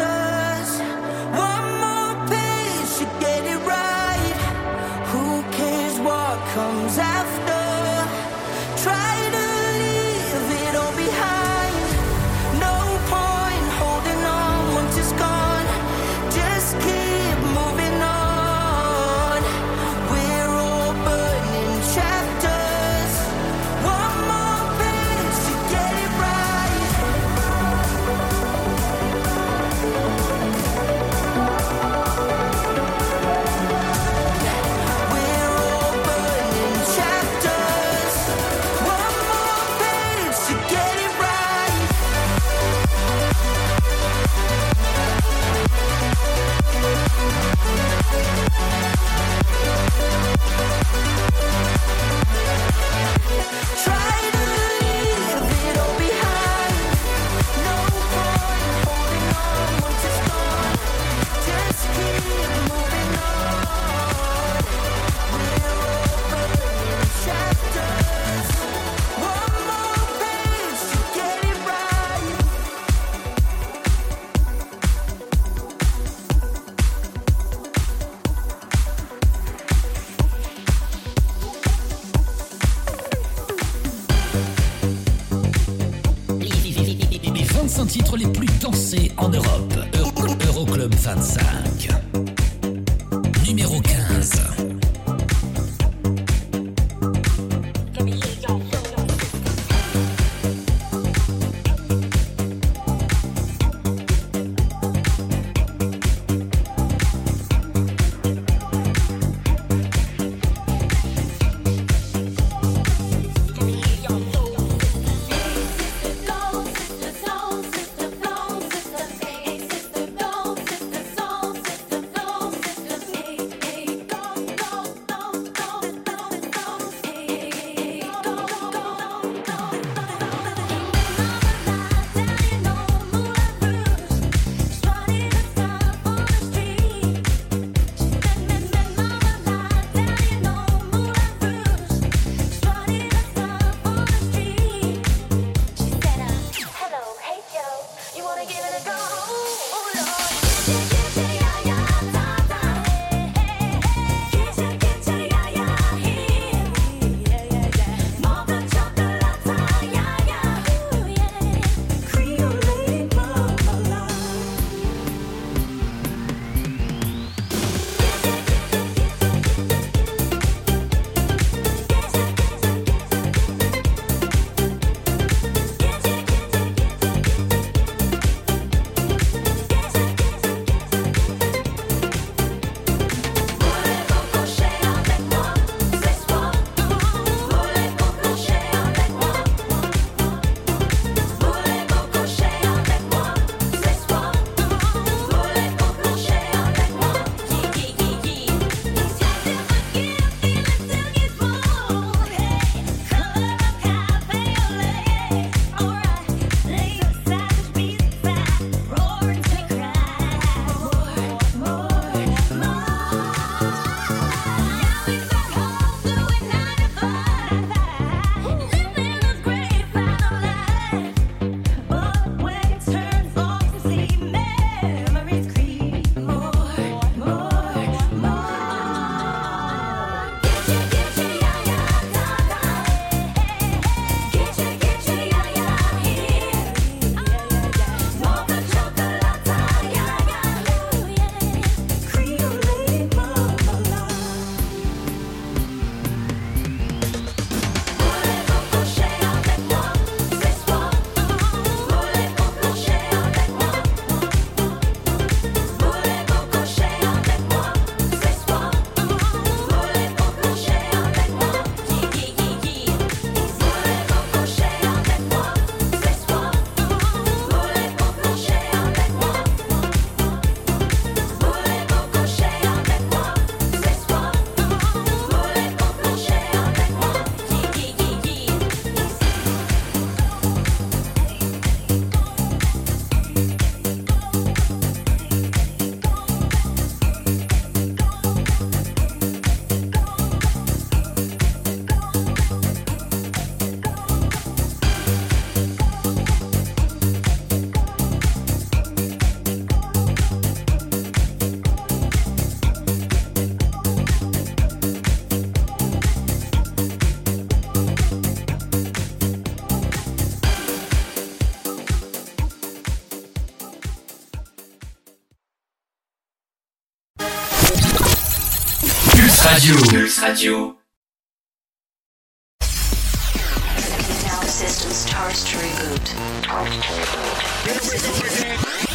Radio. 320.20 320.76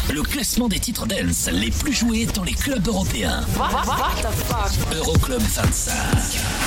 Le 0.08 0.22
classement 0.22 0.68
des 0.68 0.78
titres 0.78 1.06
dance 1.06 1.48
les 1.50 1.70
plus 1.72 1.92
joués 1.92 2.26
dans 2.26 2.44
les 2.44 2.52
clubs 2.54 2.86
européens. 2.86 3.44
What, 3.56 4.22
the 4.22 4.30
fuck 4.30 4.94
Euroclub 4.94 5.40
25. 5.40 6.65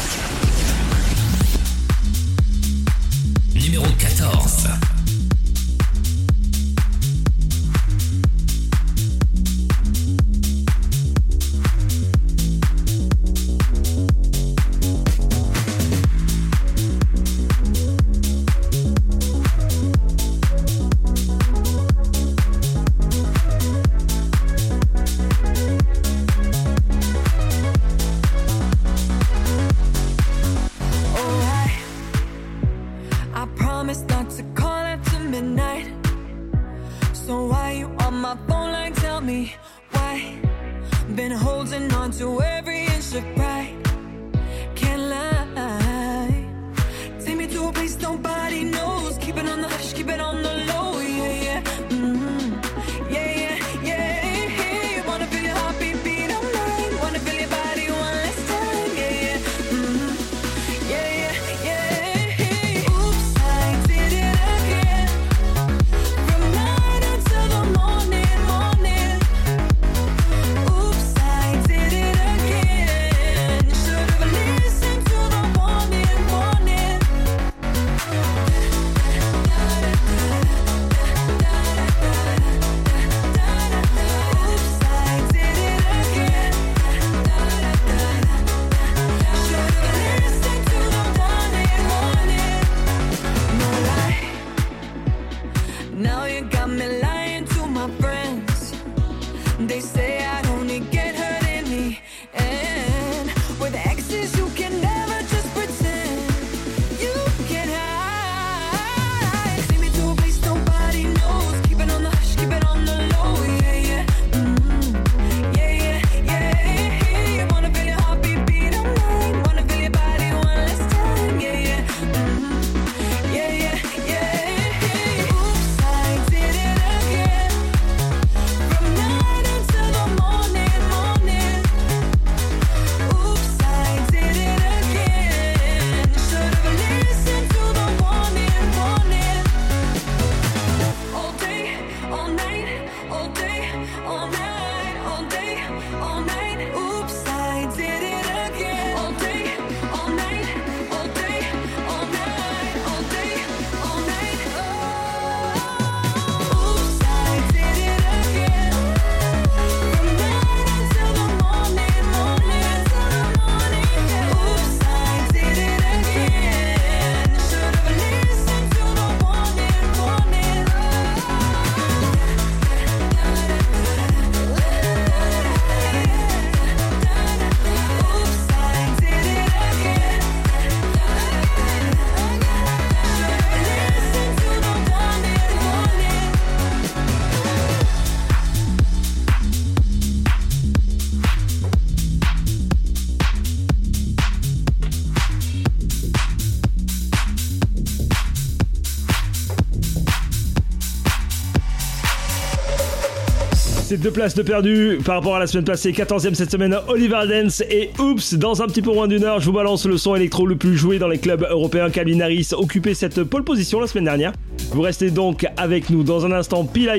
deux 204.00 204.12
places 204.12 204.36
de 204.36 204.44
perdu 204.44 204.98
par 205.04 205.16
rapport 205.16 205.36
à 205.36 205.40
la 205.40 205.48
semaine 205.48 205.66
passée. 205.66 205.92
14e 205.92 206.34
cette 206.34 206.52
semaine, 206.52 206.76
Oliver 206.88 207.22
Dance 207.28 207.62
et 207.70 207.90
Oops. 208.00 208.36
Dans 208.36 208.62
un 208.62 208.68
petit 208.68 208.82
peu 208.82 208.94
moins 208.94 209.08
d'une 209.08 209.24
heure, 209.24 209.40
je 209.40 209.46
vous 209.46 209.52
balance 209.52 209.86
le 209.86 209.98
son 209.98 210.16
électro 210.16 210.46
le 210.46 210.56
plus 210.56 210.78
joué 210.78 211.00
dans 211.00 211.08
les 211.08 211.18
clubs 211.18 211.46
européens. 211.50 211.90
Calvin 211.90 212.20
Harris 212.22 212.50
occupait 212.54 212.94
cette 212.94 213.24
pole 213.24 213.44
position 213.44 213.80
la 213.80 213.88
semaine 213.88 214.06
dernière. 214.06 214.32
Vous 214.72 214.82
restez 214.82 215.12
donc 215.12 215.46
avec 215.58 215.90
nous 215.90 216.04
dans 216.04 216.26
un 216.26 216.32
instant. 216.32 216.64
Pila 216.64 216.96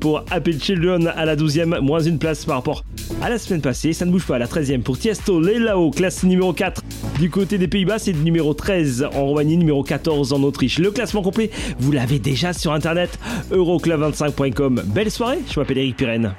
pour 0.00 0.24
Apple 0.30 0.58
Children 0.60 1.12
à 1.14 1.24
la 1.24 1.36
12e, 1.36 1.80
moins 1.80 2.00
une 2.00 2.18
place 2.18 2.44
par 2.44 2.56
rapport 2.56 2.84
à 3.22 3.28
la 3.28 3.38
semaine 3.38 3.60
passée. 3.60 3.92
Ça 3.92 4.04
ne 4.04 4.10
bouge 4.10 4.26
pas 4.26 4.36
à 4.36 4.38
la 4.38 4.46
13e 4.46 4.82
pour 4.82 4.98
Tiesto 4.98 5.40
Lelao, 5.40 5.90
classe 5.90 6.22
numéro 6.22 6.52
4. 6.52 6.82
Du 7.18 7.30
côté 7.30 7.58
des 7.58 7.68
Pays-Bas, 7.68 7.98
c'est 7.98 8.12
numéro 8.12 8.54
13 8.54 9.08
en 9.14 9.26
Roumanie, 9.26 9.56
numéro 9.56 9.82
14 9.82 10.32
en 10.32 10.42
Autriche. 10.42 10.78
Le 10.78 10.90
classement 10.90 11.22
complet, 11.22 11.50
vous 11.78 11.92
l'avez 11.92 12.18
déjà 12.18 12.52
sur 12.52 12.72
internet, 12.72 13.18
euroclub25.com. 13.50 14.82
Belle 14.86 15.10
soirée, 15.10 15.40
je 15.50 15.58
m'appelle 15.58 15.78
Eric 15.78 15.96
Pirenne. 15.96 16.34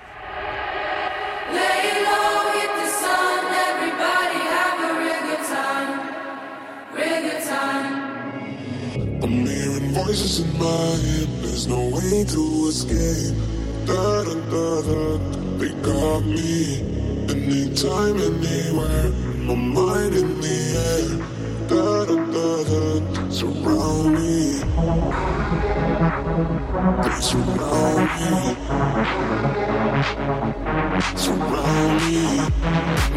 voices 10.09 10.39
in 10.39 10.51
my 10.57 10.65
head, 11.05 11.29
there's 11.43 11.67
no 11.67 11.81
way 11.89 12.23
to 12.23 12.67
escape. 12.67 13.35
Da, 13.85 14.23
da, 14.23 14.81
da, 14.81 15.48
They 15.59 15.73
got 15.81 16.23
me 16.23 16.79
anytime, 17.27 18.15
anywhere. 18.17 19.11
My 19.43 19.55
mind 19.55 20.13
in 20.15 20.39
the 20.39 20.57
air. 20.87 21.07
Da 21.67 22.05
da 22.05 22.15
da 22.15 22.63
da. 22.63 23.29
Surround 23.29 24.15
me. 24.15 24.63
They 27.03 27.19
surround 27.19 28.07
me. 28.15 28.31
Surround 31.17 31.95
me. 32.05 32.23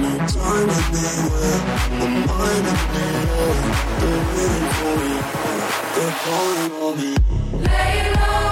Anytime, 0.03 0.71
anywhere. 0.83 1.61
My 1.99 2.07
mind 2.27 2.67
in 2.73 2.79
the 2.93 3.07
air. 3.39 3.55
They're 4.01 4.23
waiting 4.35 4.69
for 4.79 4.95
me. 4.99 5.15
They're 5.95 6.17
calling 6.25 6.73
on 6.83 6.93
me. 6.99 7.13
Lay 7.69 7.97
low. 8.17 8.52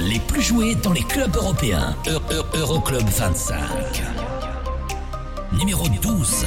les 0.00 0.18
plus 0.20 0.40
joués 0.40 0.74
dans 0.74 0.92
les 0.92 1.02
clubs 1.02 1.36
européens. 1.36 1.94
Eu- 2.06 2.12
Eu- 2.34 2.58
Euroclub 2.60 3.06
25. 3.06 3.58
Numéro 5.52 5.86
12. 6.00 6.46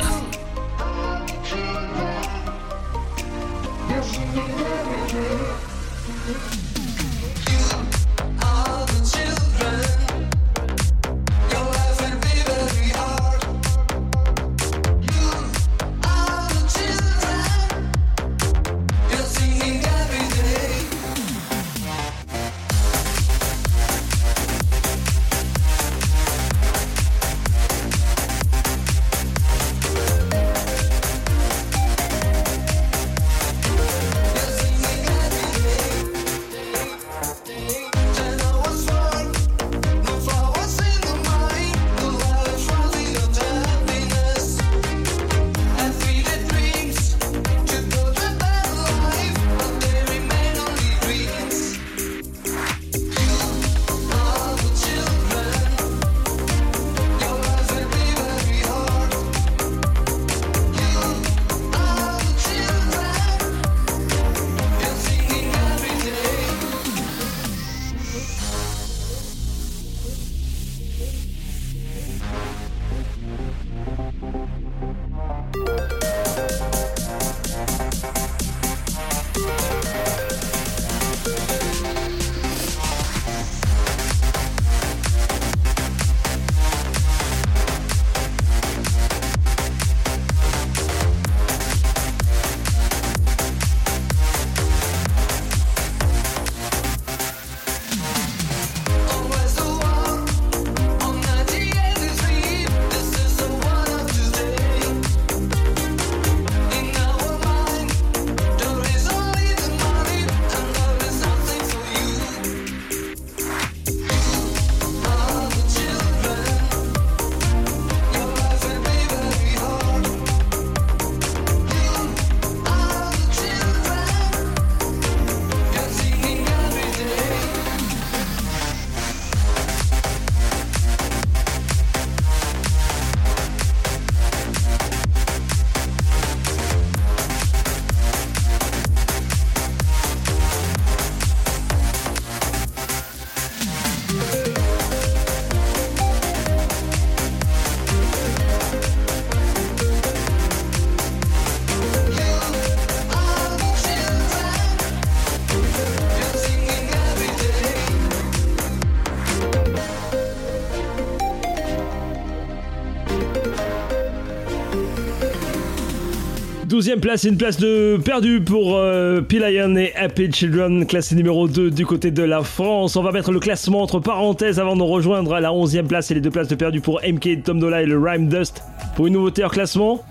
12e 166.84 167.00
place, 167.00 167.24
une 167.24 167.38
place 167.38 167.56
de 167.60 167.98
perdue 168.04 168.42
pour 168.42 168.76
euh, 168.76 169.22
Pilion 169.22 169.74
et 169.78 169.96
Happy 169.96 170.30
Children, 170.30 170.86
classé 170.86 171.16
numéro 171.16 171.48
2 171.48 171.72
du 171.72 171.86
côté 171.86 172.12
de 172.12 172.24
la 172.24 172.44
France. 172.44 172.98
On 172.98 173.02
va 173.02 173.14
mettre 173.14 173.32
le 173.32 173.40
classement 173.40 173.82
entre 173.82 174.02
parenthèses 174.02 174.60
avant 174.60 174.76
de 174.76 174.82
rejoindre 174.82 175.40
la 175.40 175.52
11e 175.52 175.88
place 175.88 176.12
et 176.12 176.16
les 176.16 176.20
deux 176.20 176.30
places 176.30 176.50
de 176.50 176.56
perdu 176.56 176.82
pour 176.82 177.00
MK 177.02 177.44
Tom 177.44 177.62
Dola 177.62 177.84
et 177.84 177.86
le 177.86 177.98
Rhyme 177.98 178.28
Dust. 178.28 178.64
Pour 178.98 179.08
une 179.08 179.14
nouveauté 179.14 179.46
hors 179.46 179.54
classement, 179.54 180.04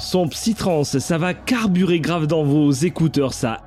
son 0.00 0.26
Psytrance, 0.26 0.98
ça 0.98 1.16
va 1.16 1.32
carburer 1.32 2.00
grave 2.00 2.26
dans 2.26 2.42
vos 2.42 2.72
écouteurs 2.72 3.32
ça. 3.32 3.60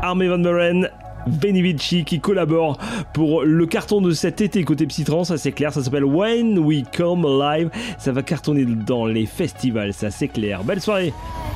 Armé 0.00 0.28
Van 0.28 0.38
Buren, 0.38 0.88
Benivici 1.26 2.04
qui 2.04 2.20
collabore 2.20 2.78
pour 3.12 3.42
le 3.42 3.66
carton 3.66 4.00
de 4.00 4.12
cet 4.12 4.40
été 4.40 4.62
côté 4.62 4.86
Psytrans, 4.86 5.24
ça 5.24 5.36
c'est 5.36 5.52
clair, 5.52 5.72
ça 5.72 5.82
s'appelle 5.82 6.04
When 6.04 6.58
We 6.60 6.84
Come 6.96 7.26
Alive, 7.26 7.70
ça 7.98 8.12
va 8.12 8.22
cartonner 8.22 8.64
dans 8.64 9.06
les 9.06 9.26
festivals, 9.26 9.92
ça 9.92 10.12
c'est 10.12 10.28
clair. 10.28 10.62
Belle 10.62 10.80
soirée 10.80 11.12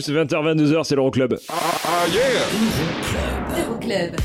Pulse 0.00 0.10
20h-22h, 0.10 0.84
c'est 0.84 0.94
l'Euroclub. 0.94 1.36
Ah, 1.50 2.06
yeah! 2.10 3.62
Euroclub. 3.62 4.16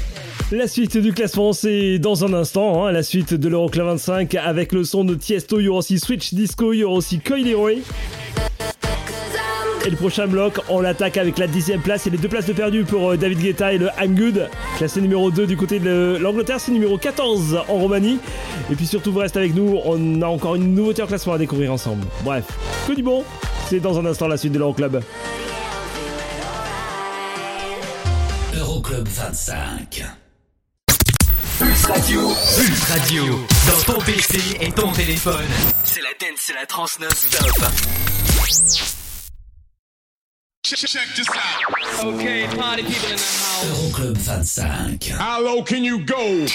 La 0.52 0.68
suite 0.68 0.98
du 0.98 1.12
classement, 1.12 1.52
c'est 1.54 2.00
dans 2.00 2.24
un 2.24 2.34
instant. 2.34 2.86
hein, 2.86 2.92
la 2.92 3.04
suite 3.04 3.34
de 3.34 3.50
l'Euroclub 3.50 3.86
25 3.86 4.36
avec 4.36 4.72
le 4.72 4.84
son 4.86 5.04
de 5.04 5.16
Tiesto. 5.16 5.60
Il 5.60 5.66
y 5.66 5.68
aura 5.68 5.80
aussi 5.80 6.00
Switch 6.00 6.34
Disco, 6.34 6.72
il 6.72 6.80
y 6.80 6.84
aura 6.86 6.96
aussi 6.96 7.20
Coil 7.20 7.44
Leroy. 7.44 7.72
Et 9.86 9.90
le 9.90 9.98
prochain 9.98 10.28
bloc, 10.28 10.60
on 10.70 10.80
l'attaque 10.80 11.18
avec 11.18 11.38
la 11.38 11.46
dixième 11.48 11.82
place 11.82 12.08
et 12.08 12.10
les 12.10 12.18
deux 12.18 12.30
places 12.30 12.48
de 12.48 12.54
perdu 12.54 12.86
pour 12.86 13.12
euh, 13.12 13.18
David 13.18 13.40
Guetta 13.40 13.74
et 13.74 13.78
le 13.78 13.90
I'm 14.02 14.16
Good. 14.16 14.48
Classé 14.78 15.00
numéro 15.02 15.30
2 15.30 15.46
du 15.46 15.58
côté 15.58 15.80
de 15.80 16.18
l'Angleterre, 16.20 16.60
c'est 16.60 16.72
numéro 16.72 16.98
14 16.98 17.60
en 17.68 17.74
Roumanie. 17.74 18.18
Et 18.72 18.76
puis 18.76 18.88
surtout, 18.88 19.12
vous 19.12 19.20
restez 19.20 19.40
avec 19.40 19.54
nous, 19.54 19.80
on 19.86 20.22
a 20.22 20.28
encore 20.28 20.56
une 20.56 20.74
nouveauté 20.74 21.04
en 21.04 21.08
classement 21.08 21.34
à 21.34 21.38
découvrir 21.38 21.72
ensemble. 21.74 22.04
Bref, 22.24 22.46
que 22.88 22.94
du 22.94 23.04
bon. 23.04 23.24
C'est 23.68 23.80
dans 23.80 24.00
un 24.00 24.06
instant 24.06 24.28
la 24.28 24.38
suite 24.38 24.54
de 24.54 24.60
l'Euroclub. 24.60 25.02
Euroclub 28.96 29.08
25. 29.08 30.06
Pulse 31.60 31.86
Radio. 31.86 32.22
Pulse 32.56 32.84
Radio. 32.90 33.46
Dans 33.68 33.94
ton 33.94 34.00
PC 34.00 34.40
et 34.62 34.72
ton 34.72 34.92
téléphone. 34.92 35.46
C'est 35.84 36.02
la 36.02 36.12
dance, 36.20 36.40
c'est 36.46 36.54
la 36.54 36.66
trans 36.66 36.86
non-stop. 37.02 37.72
Check 40.64 40.80
this 40.80 41.30
out. 41.30 42.06
Okay, 42.06 42.48
party 42.56 42.84
people 42.84 43.12
in 43.12 43.18
the 43.18 43.22
house. 43.22 43.66
Euroclub 43.66 44.18
25. 44.18 45.12
How 45.20 45.42
low 45.42 45.62
can 45.62 45.84
you 45.84 46.00
go? 46.06 46.46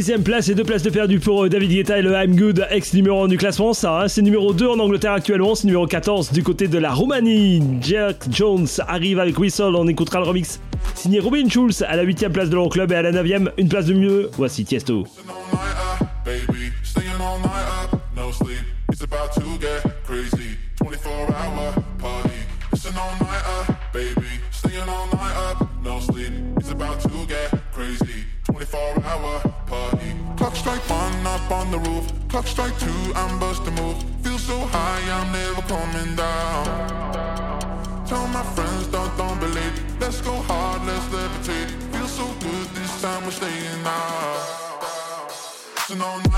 Dixième 0.00 0.22
place 0.22 0.48
et 0.48 0.54
deux 0.54 0.64
places 0.64 0.82
de 0.82 0.88
perdu 0.88 1.20
pour 1.20 1.44
euh, 1.44 1.50
David 1.50 1.72
Guetta 1.72 1.98
et 1.98 2.00
le 2.00 2.12
I'm 2.12 2.34
Good, 2.34 2.66
ex 2.70 2.94
numéro 2.94 3.24
1 3.24 3.28
du 3.28 3.36
classement. 3.36 3.74
Ça, 3.74 4.00
hein, 4.00 4.08
c'est 4.08 4.22
numéro 4.22 4.54
2 4.54 4.66
en 4.66 4.78
Angleterre 4.78 5.12
actuellement, 5.12 5.54
c'est 5.54 5.66
numéro 5.66 5.86
14 5.86 6.32
du 6.32 6.42
côté 6.42 6.68
de 6.68 6.78
la 6.78 6.90
Roumanie. 6.90 7.62
Jack 7.82 8.24
Jones 8.30 8.66
arrive 8.88 9.18
avec 9.18 9.38
Whistle, 9.38 9.74
on 9.76 9.86
écoutera 9.88 10.20
le 10.20 10.24
remix. 10.24 10.58
Signé 10.94 11.20
Robin 11.20 11.46
Schulz 11.50 11.84
à 11.86 11.96
la 11.96 12.04
8 12.04 12.30
place 12.30 12.48
de 12.48 12.54
l'Euroclub 12.54 12.90
et 12.90 12.94
à 12.94 13.02
la 13.02 13.12
9 13.12 13.26
une 13.58 13.68
place 13.68 13.84
de 13.84 13.92
mieux. 13.92 14.30
Voici 14.38 14.64
Tiesto. 14.64 15.04
strike 30.70 30.90
one 30.90 31.26
up 31.26 31.50
on 31.50 31.70
the 31.70 31.78
roof. 31.78 32.12
Clock 32.28 32.46
strike 32.46 32.78
two, 32.78 33.12
I'm 33.16 33.40
busting 33.40 33.74
move. 33.74 33.96
Feel 34.22 34.38
so 34.38 34.56
high, 34.58 35.02
I'm 35.18 35.32
never 35.32 35.62
coming 35.62 36.14
down. 36.14 38.06
Tell 38.06 38.26
my 38.28 38.42
friends, 38.54 38.86
don't, 38.88 39.16
don't 39.16 39.40
believe. 39.40 39.74
Let's 40.00 40.20
go 40.20 40.32
hard, 40.32 40.86
let's 40.86 41.04
levitate. 41.06 41.70
Feel 41.92 42.06
so 42.06 42.26
good, 42.38 42.66
this 42.76 43.02
time 43.02 43.24
we're 43.24 43.32
staying 43.32 43.84
out. 43.84 44.60
So 45.86 45.94
no, 45.96 46.29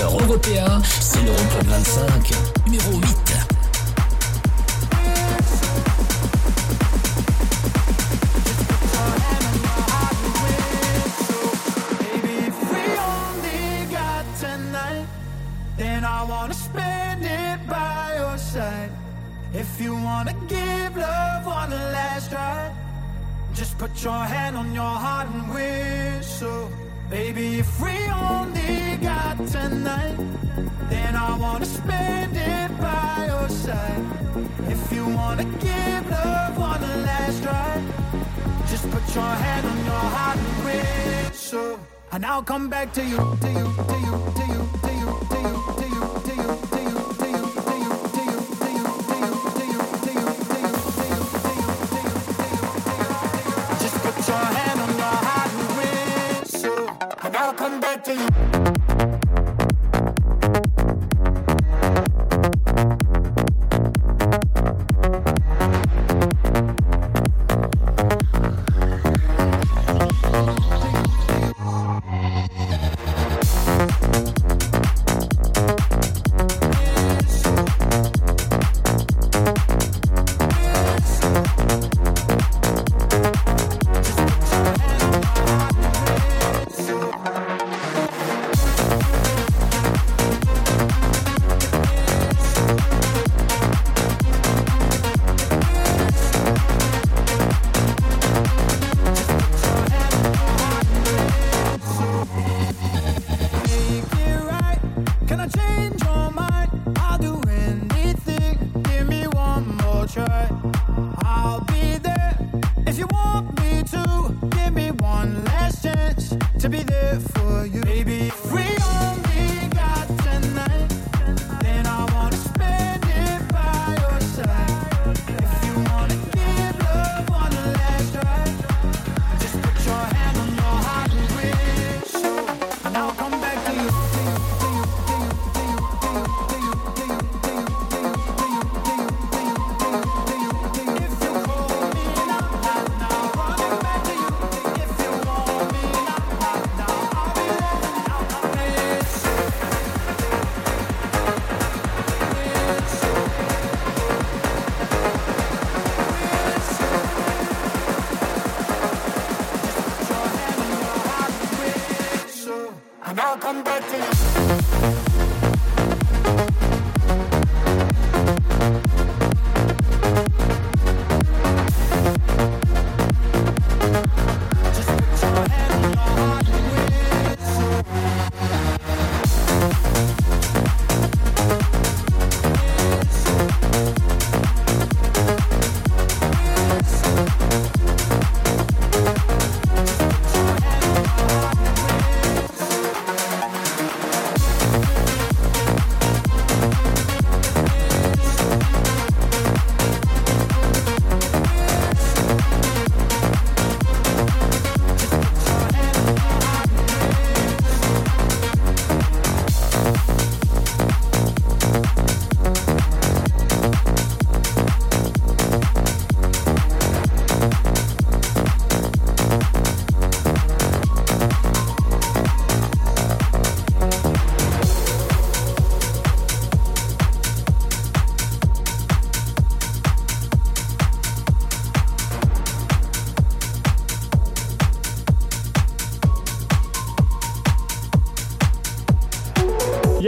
cœur 0.00 0.18
européen, 0.22 0.80
c'est 0.98 1.22
l'Europe 1.22 1.64
25. 1.66 2.39
Just 42.92 43.06
put 54.02 54.26
your 54.26 54.36
hand 54.36 54.80
on 54.80 54.88
your 54.96 55.04
heart 55.06 55.52
and 55.52 55.70
whistle. 56.42 56.88
And 57.22 57.36
I'll 57.36 57.54
come 57.54 57.80
back 57.80 58.02
to 58.04 58.14
you. 58.16 58.79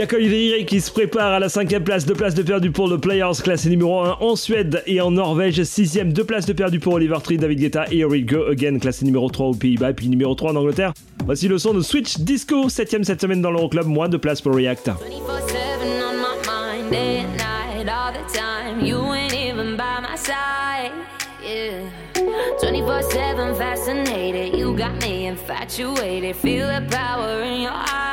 Jakob 0.03 0.19
qui 0.67 0.81
se 0.81 0.91
prépare 0.91 1.31
à 1.31 1.39
la 1.39 1.47
cinquième 1.47 1.81
place, 1.81 2.05
deux 2.05 2.13
places 2.13 2.35
de 2.35 2.43
perdu 2.43 2.71
pour 2.71 2.89
le 2.89 2.97
Players, 2.97 3.41
classé 3.41 3.69
numéro 3.69 4.01
1 4.01 4.17
en 4.19 4.35
Suède 4.35 4.83
et 4.85 4.99
en 4.99 5.11
Norvège. 5.11 5.63
Sixième, 5.63 6.11
deux 6.11 6.25
places 6.25 6.45
de 6.45 6.51
perdu 6.51 6.81
pour 6.81 6.95
Oliver 6.95 7.15
Tree, 7.23 7.37
David 7.37 7.57
Guetta 7.57 7.85
et 7.89 7.99
Eric 7.99 8.25
Go 8.25 8.47
Again, 8.51 8.79
classé 8.79 9.05
numéro 9.05 9.29
3 9.29 9.45
aux 9.45 9.53
Pays-Bas 9.53 9.91
et 9.91 9.93
puis 9.93 10.09
numéro 10.09 10.35
3 10.35 10.51
en 10.51 10.55
Angleterre. 10.57 10.91
Voici 11.23 11.47
le 11.47 11.57
son 11.57 11.73
de 11.73 11.79
Switch 11.79 12.17
Disco, 12.17 12.67
septième 12.67 13.05
cette 13.05 13.21
semaine 13.21 13.41
dans 13.41 13.49
l'Euroclub, 13.49 13.85
moins 13.85 14.09
de 14.09 14.17
places 14.17 14.41
pour 14.41 14.53
React. 14.53 14.91
Yeah. 21.45 21.89
24 22.61 23.03
7 23.11 23.57
fascinated. 23.57 24.57
You 24.57 24.75
got 24.77 25.01
me 25.01 25.27
infatuated. 25.27 26.37
Feel 26.37 26.67
the 26.67 26.87
power 26.89 27.41
in 27.41 27.61
your 27.61 27.71
eyes. 27.71 28.12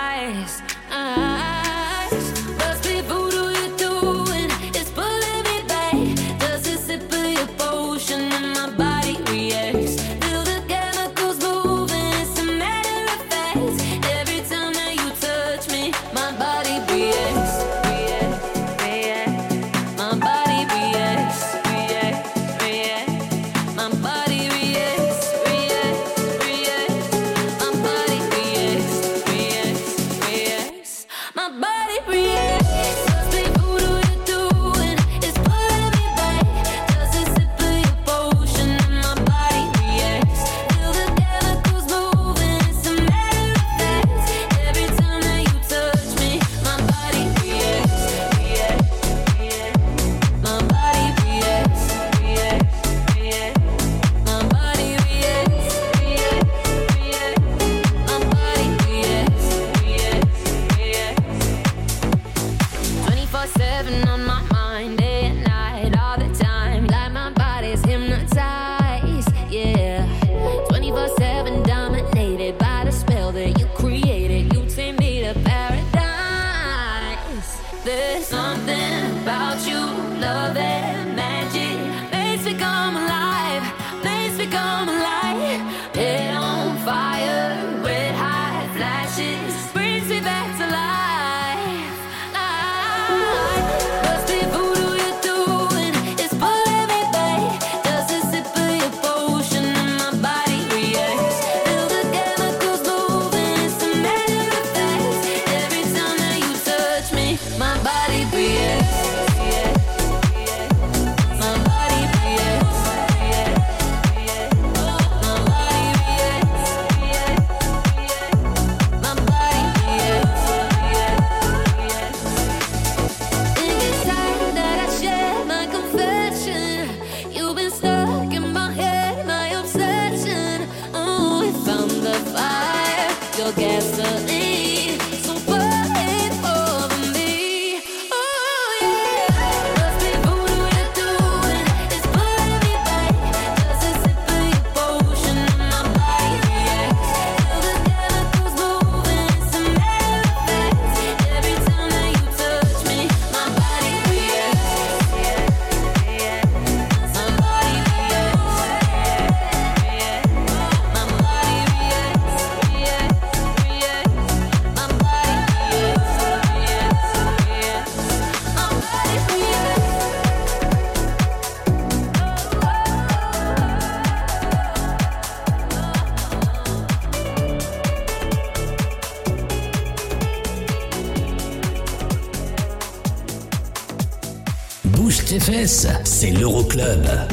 C'est 185.67 186.31
l'Euroclub. 186.31 187.30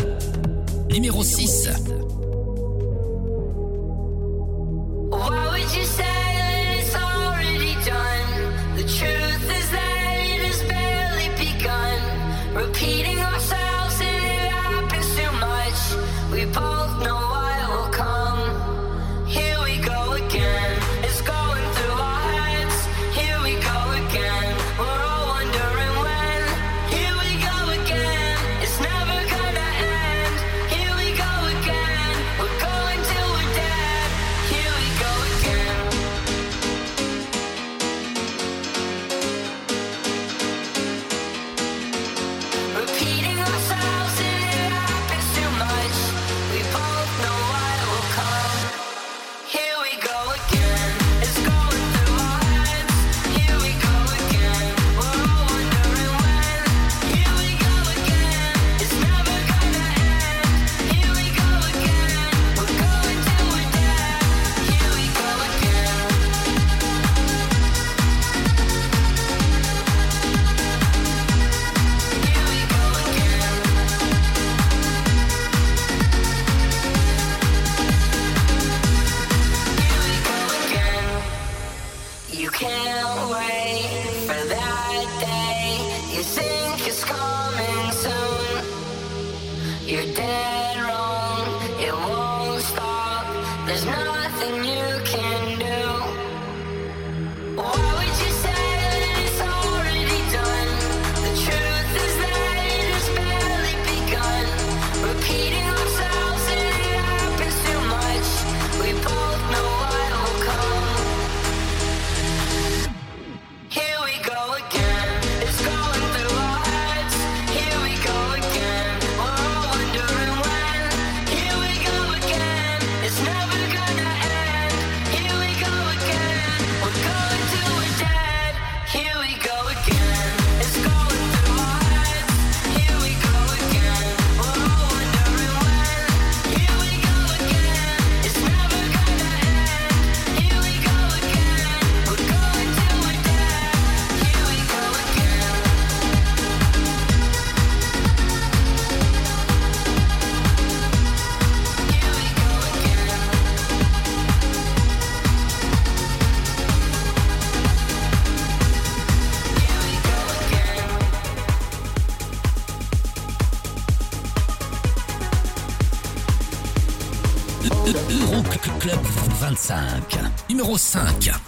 25, 169.68 170.32
numéro 170.48 170.78
5. 170.78 171.42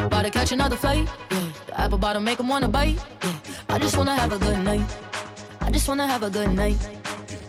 About 0.00 0.24
to 0.24 0.30
catch 0.30 0.52
another 0.52 0.76
flight. 0.76 1.08
Yeah. 1.30 1.38
The 1.66 1.80
apple 1.80 1.98
bottom 1.98 2.24
make 2.24 2.38
'em 2.38 2.48
wanna 2.48 2.68
bite. 2.68 3.00
Yeah. 3.22 3.74
I 3.74 3.78
just 3.78 3.96
wanna 3.96 4.14
have 4.14 4.34
a 4.34 4.38
good 4.38 4.58
night. 4.58 4.84
I 5.62 5.70
just 5.70 5.88
wanna 5.88 6.06
have 6.06 6.22
a 6.22 6.28
good 6.28 6.52
night. 6.52 6.76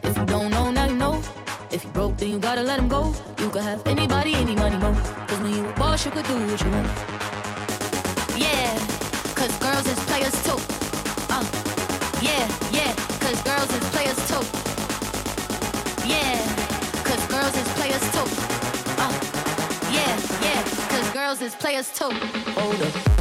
If 0.04 0.18
you 0.18 0.26
don't 0.26 0.52
know, 0.52 0.72
now 0.72 0.86
you 0.86 0.96
know. 0.96 1.22
If 1.70 1.84
you 1.84 1.92
broke, 1.92 2.16
then 2.18 2.30
you 2.30 2.40
gotta 2.40 2.64
let 2.64 2.80
him 2.80 2.88
go. 2.88 3.14
You 3.40 3.50
could 3.50 3.64
have 3.64 3.86
anybody, 3.86 4.36
any 4.36 4.56
money, 4.56 4.78
mo. 4.78 4.96
Cause 5.28 5.40
when 5.40 5.54
you 5.54 5.68
a 5.68 5.74
boss, 5.74 6.06
you 6.06 6.12
could 6.12 6.26
do 6.28 6.36
what 6.48 6.62
you 6.62 6.72
want. 6.72 6.88
Yeah, 8.38 8.72
cause 9.36 9.52
girls 9.60 9.86
is 9.86 10.00
players 10.08 10.36
too. 10.46 10.75
It's 21.42 21.56
players 21.56 21.92
too. 21.92 22.10
Hold 22.56 22.82
up. 22.82 23.15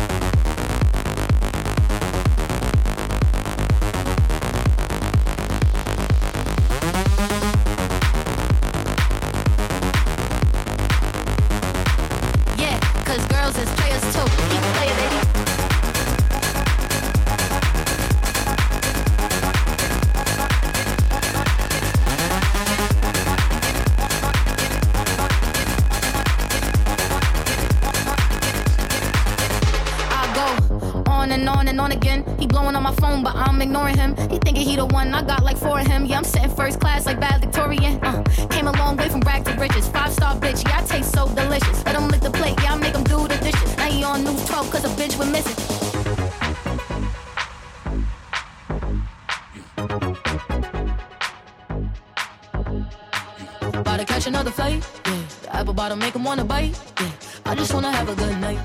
To 53.95 54.05
catch 54.05 54.27
another 54.27 54.51
flight. 54.51 54.85
Yeah, 55.07 55.23
the 55.43 55.57
apple 55.57 55.73
bottom 55.73 56.01
make 56.01 56.15
him 56.17 56.25
wanna 56.25 56.45
bite. 56.45 56.77
Yeah, 57.01 57.11
I 57.47 57.55
just 57.55 57.73
wanna 57.73 57.93
have 57.93 58.09
a 58.09 58.17
good 58.17 58.37
night. 58.41 58.59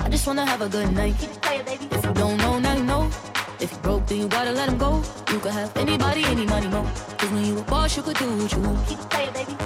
I 0.00 0.08
just 0.08 0.26
wanna 0.26 0.46
have 0.46 0.62
a 0.62 0.68
good 0.68 0.90
night. 0.92 1.14
If 1.22 2.04
you 2.04 2.14
don't 2.14 2.38
know, 2.38 2.58
now 2.58 2.74
you 2.74 2.82
know. 2.84 3.10
If 3.60 3.70
you 3.72 3.78
broke, 3.82 4.06
then 4.06 4.18
you 4.20 4.28
gotta 4.28 4.52
let 4.52 4.70
him 4.70 4.78
go. 4.78 5.02
You 5.30 5.40
could 5.40 5.52
have 5.52 5.76
anybody, 5.76 6.24
any 6.24 6.46
money, 6.46 6.68
mo. 6.68 6.82
Cause 7.18 7.30
when 7.30 7.44
you 7.44 7.58
a 7.58 7.62
boss, 7.64 7.96
you 7.98 8.02
could 8.02 8.16
do 8.16 8.34
what 8.34 8.50
you 8.50 8.60
want. 8.60 8.88
Keep 8.88 8.98
playing, 9.10 9.32
baby. 9.34 9.65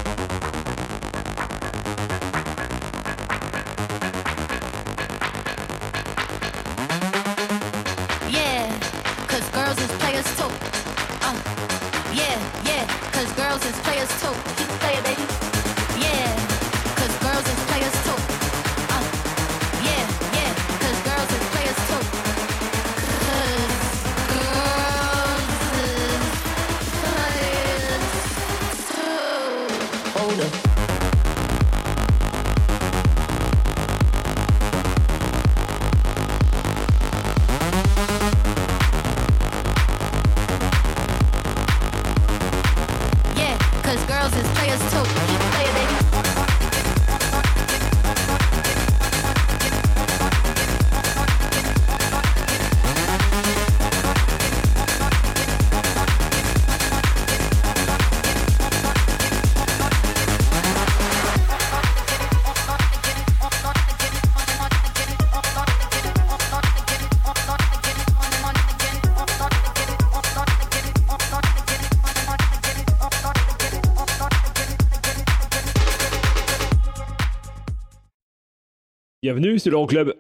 Bienvenue, 79.33 79.61
c'est 79.61 79.71
l'Euroclub. 79.71 80.13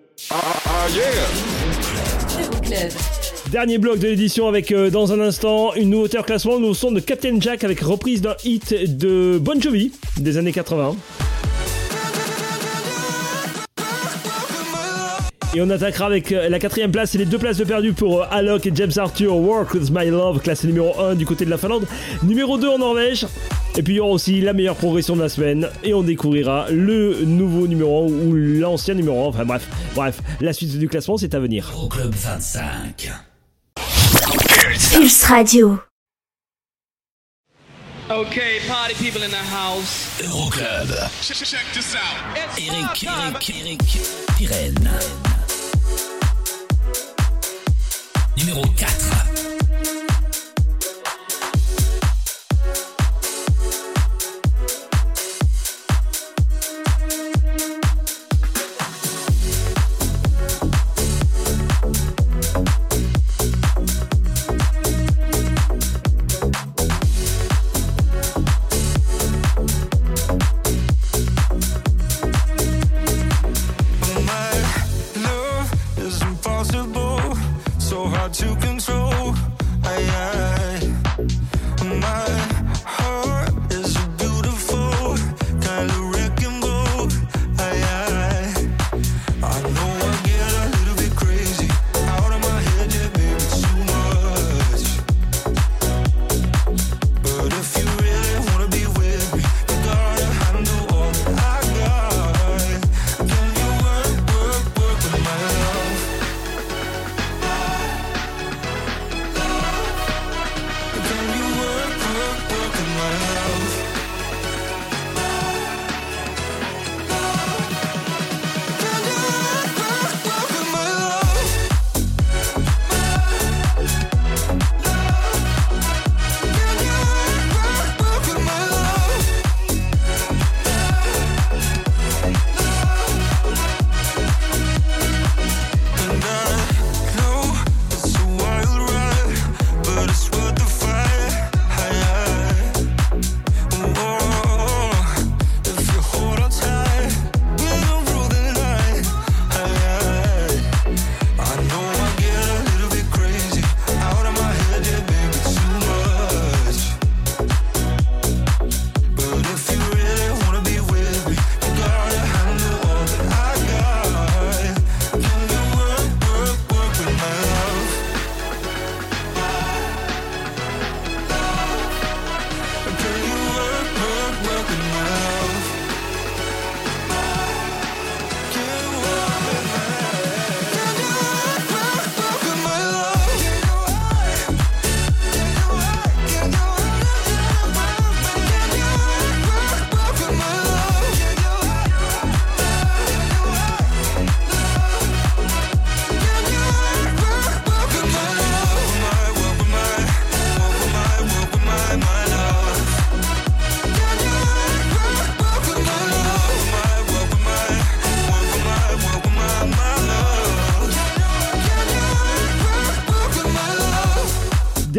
Dernier 3.50 3.78
bloc 3.78 3.98
de 3.98 4.06
l'édition 4.06 4.46
avec 4.46 4.70
euh, 4.70 4.88
dans 4.88 5.12
un 5.12 5.18
instant 5.18 5.74
une 5.74 5.90
nouveauté 5.90 6.16
en 6.16 6.22
classement, 6.22 6.60
nous 6.60 6.74
son 6.74 6.92
de 6.92 7.00
Captain 7.00 7.40
Jack 7.40 7.64
avec 7.64 7.80
reprise 7.80 8.22
d'un 8.22 8.36
hit 8.44 8.72
de 8.72 9.40
Bon 9.42 9.60
Jovi 9.60 9.90
des 10.18 10.38
années 10.38 10.52
80. 10.52 10.94
Et 15.56 15.60
on 15.60 15.68
attaquera 15.70 16.06
avec 16.06 16.30
euh, 16.30 16.48
la 16.48 16.60
quatrième 16.60 16.92
place 16.92 17.12
et 17.16 17.18
les 17.18 17.24
deux 17.24 17.38
places 17.38 17.56
de 17.56 17.64
perdu 17.64 17.92
pour 17.92 18.22
euh, 18.22 18.26
Alok 18.30 18.66
et 18.66 18.72
James 18.72 18.92
Arthur, 18.96 19.34
Work 19.34 19.74
With 19.74 19.90
My 19.90 20.08
Love, 20.08 20.38
classé 20.38 20.68
numéro 20.68 20.96
1 21.00 21.16
du 21.16 21.26
côté 21.26 21.44
de 21.44 21.50
la 21.50 21.58
Finlande, 21.58 21.84
numéro 22.22 22.58
2 22.58 22.68
en 22.68 22.78
Norvège. 22.78 23.26
Et 23.80 23.82
puis 23.82 23.94
il 23.94 23.96
y 23.96 24.00
aura 24.00 24.10
aussi 24.10 24.42
la 24.42 24.52
meilleure 24.52 24.76
progression 24.76 25.16
de 25.16 25.22
la 25.22 25.30
semaine 25.30 25.66
et 25.82 25.94
on 25.94 26.02
découvrira 26.02 26.66
le 26.70 27.24
nouveau 27.24 27.66
numéro 27.66 28.04
1 28.04 28.10
ou 28.10 28.34
l'ancien 28.34 28.92
numéro 28.92 29.24
1. 29.24 29.28
Enfin 29.28 29.46
bref, 29.46 29.66
bref, 29.94 30.20
la 30.38 30.52
suite 30.52 30.76
du 30.76 30.86
classement 30.86 31.16
c'est 31.16 31.34
à 31.34 31.40
venir. 31.40 31.72
Club 31.88 32.12
25. 32.14 33.10
Dance. 33.78 34.92
Pulse 34.92 35.24
Radio. 35.24 35.78
Okay, 38.10 38.60
party 38.68 38.94
people 39.02 39.22
in 39.22 39.30
the 39.30 39.46
house. 39.50 40.20
Euroclub. 40.22 40.90
Check, 41.22 41.38
check 41.38 41.64
this 41.72 41.94
out. 41.94 42.36
It's 42.36 42.58
Eric. 42.68 43.02
Eric, 43.02 43.50
Eric, 43.64 43.80
Pirenne. 44.36 44.90
Numéro 48.36 48.62
4. 48.76 49.59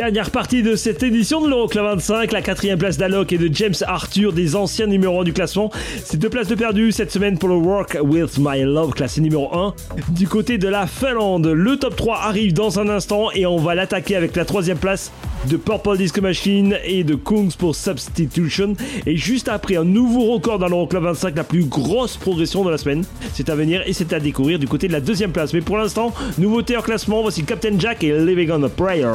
Dernière 0.02 0.32
partie 0.32 0.64
de 0.64 0.76
cette 0.76 1.04
édition 1.04 1.42
de 1.42 1.48
l'Euroclub 1.48 1.84
25, 1.84 2.32
la 2.32 2.42
quatrième 2.42 2.80
place 2.80 2.98
d'Alok 2.98 3.34
et 3.34 3.38
de 3.38 3.54
James 3.54 3.76
Arthur, 3.86 4.34
des 4.34 4.56
anciens 4.56 4.88
numéros 4.88 5.22
1 5.22 5.26
du 5.26 5.32
classement. 5.32 5.70
C'est 6.04 6.18
deux 6.18 6.28
places 6.28 6.48
de 6.48 6.56
perdu 6.56 6.92
cette 6.92 7.12
semaine 7.12 7.38
pour 7.38 7.50
le 7.50 7.54
Work 7.54 8.00
With 8.02 8.40
My 8.40 8.64
Love, 8.64 8.94
classé 8.94 9.22
numéro 9.22 9.56
1. 9.56 9.76
Du 10.10 10.28
côté 10.28 10.58
de 10.58 10.68
la 10.68 10.88
Finlande, 10.88 11.46
le 11.46 11.78
top 11.78 11.96
3 11.96 12.18
arrive 12.18 12.52
dans 12.52 12.80
un 12.80 12.90
instant 12.90 13.30
et 13.36 13.46
on 13.46 13.58
va 13.58 13.76
l'attaquer 13.76 14.16
avec 14.16 14.36
la 14.36 14.44
troisième 14.44 14.80
place 14.80 15.12
de 15.48 15.56
Purple 15.56 15.98
Disco 15.98 16.20
Machine 16.20 16.80
et 16.84 17.04
de 17.04 17.14
Kungs 17.14 17.52
pour 17.56 17.76
Substitution. 17.76 18.74
Et 19.06 19.18
juste 19.18 19.50
après, 19.50 19.76
un 19.76 19.84
nouveau 19.84 20.34
record 20.34 20.58
dans 20.58 20.68
l'Euroclub 20.68 21.04
25, 21.04 21.36
la 21.38 21.44
plus 21.44 21.66
grosse 21.66 22.18
progression 22.18 22.66
de 22.66 22.72
la 22.72 22.80
semaine. 22.80 23.04
C'est 23.34 23.50
à 23.50 23.56
venir 23.56 23.84
et 23.86 23.94
c'est 23.94 24.14
à 24.14 24.20
découvrir 24.20 24.58
du 24.58 24.68
côté 24.68 24.88
de 24.88 24.94
la 24.94 25.00
deuxième 25.00 25.32
place. 25.32 25.54
Mais 25.54 25.62
pour 25.62 25.78
l'instant, 25.78 26.12
nouveauté 26.40 26.76
en 26.76 26.82
classement, 26.82 27.22
voici 27.22 27.44
Captain 27.44 27.78
Jack 27.78 28.04
et 28.04 28.18
Living 28.18 28.50
on 28.52 28.64
a 28.64 28.70
Prayer. 28.70 29.06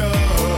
It's 0.00 0.57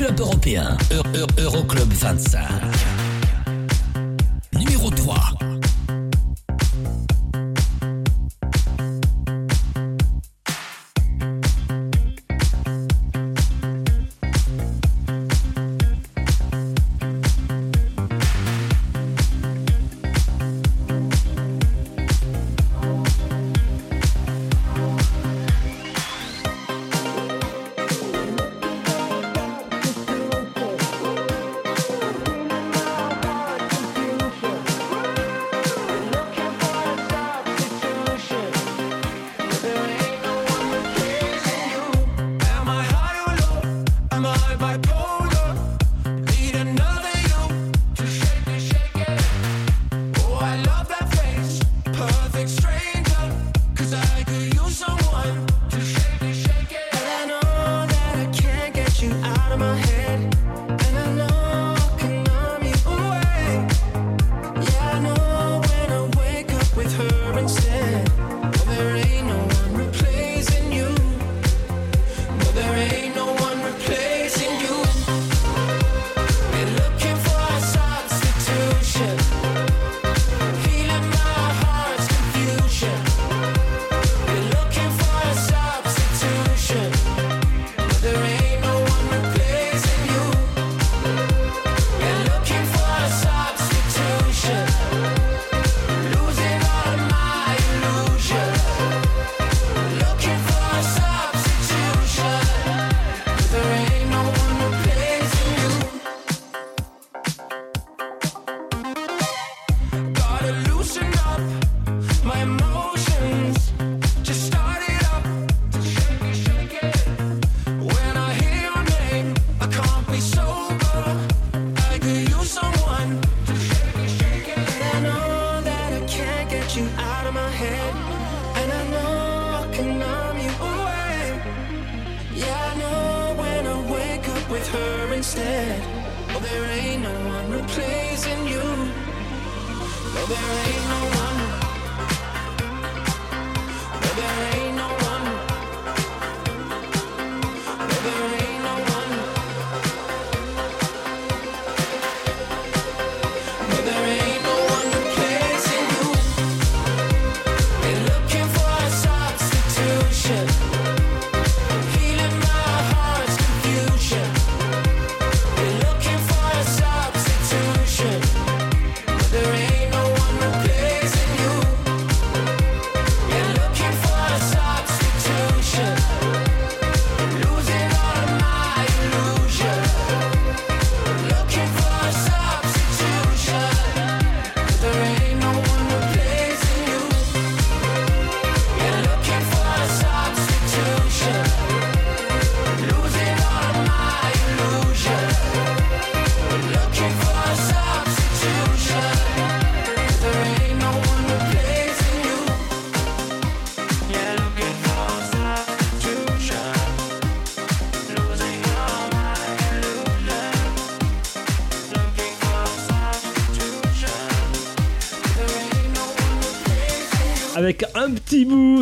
Club 0.00 0.18
européen, 0.18 0.78
Euroclub 1.38 1.92
-Euro 1.92 1.94
25. 1.94 2.89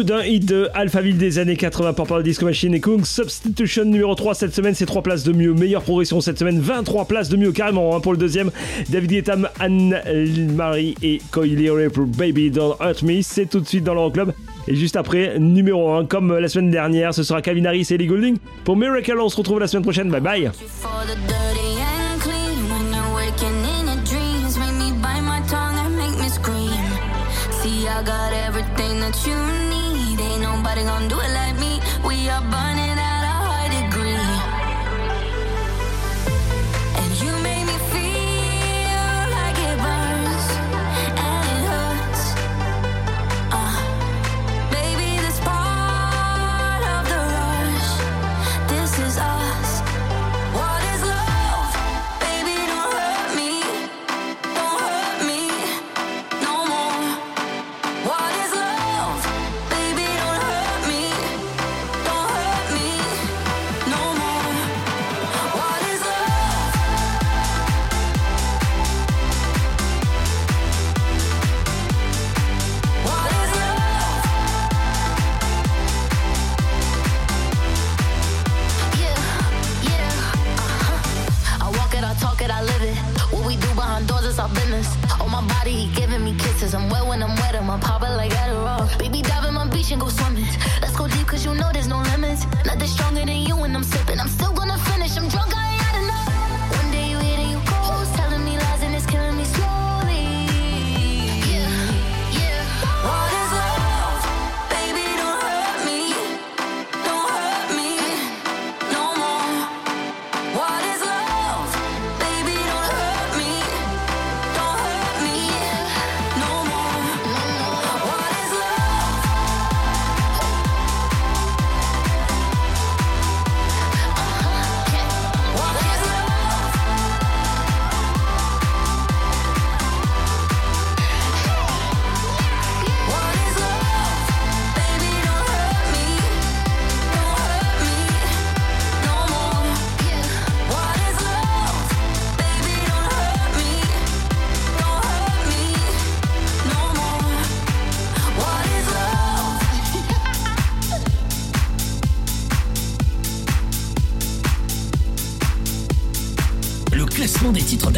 d'un 0.09 0.25
hit 0.25 0.47
de 0.47 0.71
Alphaville 0.73 1.19
des 1.19 1.39
années 1.39 1.57
80 1.57 1.93
par 1.93 2.07
Paul 2.07 2.23
Disco 2.23 2.47
Machine 2.47 2.73
et 2.73 2.81
Kung. 2.81 3.05
Substitution 3.05 3.85
numéro 3.85 4.15
3 4.15 4.35
cette 4.35 4.55
semaine, 4.55 4.75
c'est 4.75 4.87
3 4.87 5.03
places 5.03 5.23
de 5.23 5.33
mieux. 5.33 5.53
Meilleure 5.53 5.83
progression 5.83 6.23
cette 6.23 6.39
semaine, 6.39 6.61
23 6.61 7.05
places 7.05 7.29
de 7.29 7.37
mieux 7.37 7.53
carrément 7.53 7.95
hein, 7.95 8.01
pour 8.01 8.13
le 8.13 8.19
deuxième. 8.19 8.51
David 8.89 9.11
Guetta, 9.11 9.37
Anne-Marie 9.61 10.95
et 11.03 11.21
Coily 11.31 11.69
pour 11.93 12.07
Baby 12.07 12.51
Don't 12.51 12.77
Hurt 12.81 13.03
Me. 13.03 13.21
C'est 13.21 13.45
tout 13.45 13.61
de 13.61 13.67
suite 13.67 13.85
dans 13.85 13.93
l'Euroclub. 13.93 14.33
Et 14.67 14.77
juste 14.77 14.97
après, 14.97 15.39
numéro 15.39 15.93
1, 15.93 16.07
comme 16.07 16.39
la 16.39 16.49
semaine 16.49 16.71
dernière, 16.71 17.13
ce 17.13 17.23
sera 17.23 17.43
Calvin 17.43 17.67
Harris 17.67 17.89
et 17.91 17.95
Ellie 17.95 18.07
Goulding. 18.07 18.39
Pour 18.65 18.79
Miracle, 18.79 19.21
on 19.21 19.29
se 19.29 19.37
retrouve 19.37 19.61
la 19.61 19.67
semaine 19.67 19.83
prochaine. 19.83 20.09
Bye 20.09 20.23
bye. 20.23 20.51
starting 30.79 30.89
on 30.89 31.09
do 31.09 31.21
it. 31.21 31.38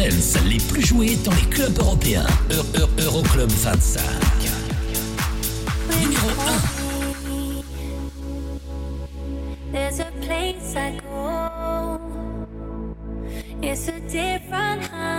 dance 0.09 0.37
les 0.45 0.57
plus 0.57 0.85
joués 0.85 1.15
dans 1.23 1.31
les 1.31 1.49
clubs 1.49 1.77
européens. 1.79 2.25
Euroclub 2.97 3.49
25. 3.49 4.03
Numéro 5.99 6.29
1. 6.29 6.33
There's 9.71 9.99
a 9.99 10.11
place 10.21 10.75
I 10.75 10.99
go. 10.99 11.99
It's 13.61 13.87
a 13.87 13.99
different 14.01 14.83
high. 14.91 15.10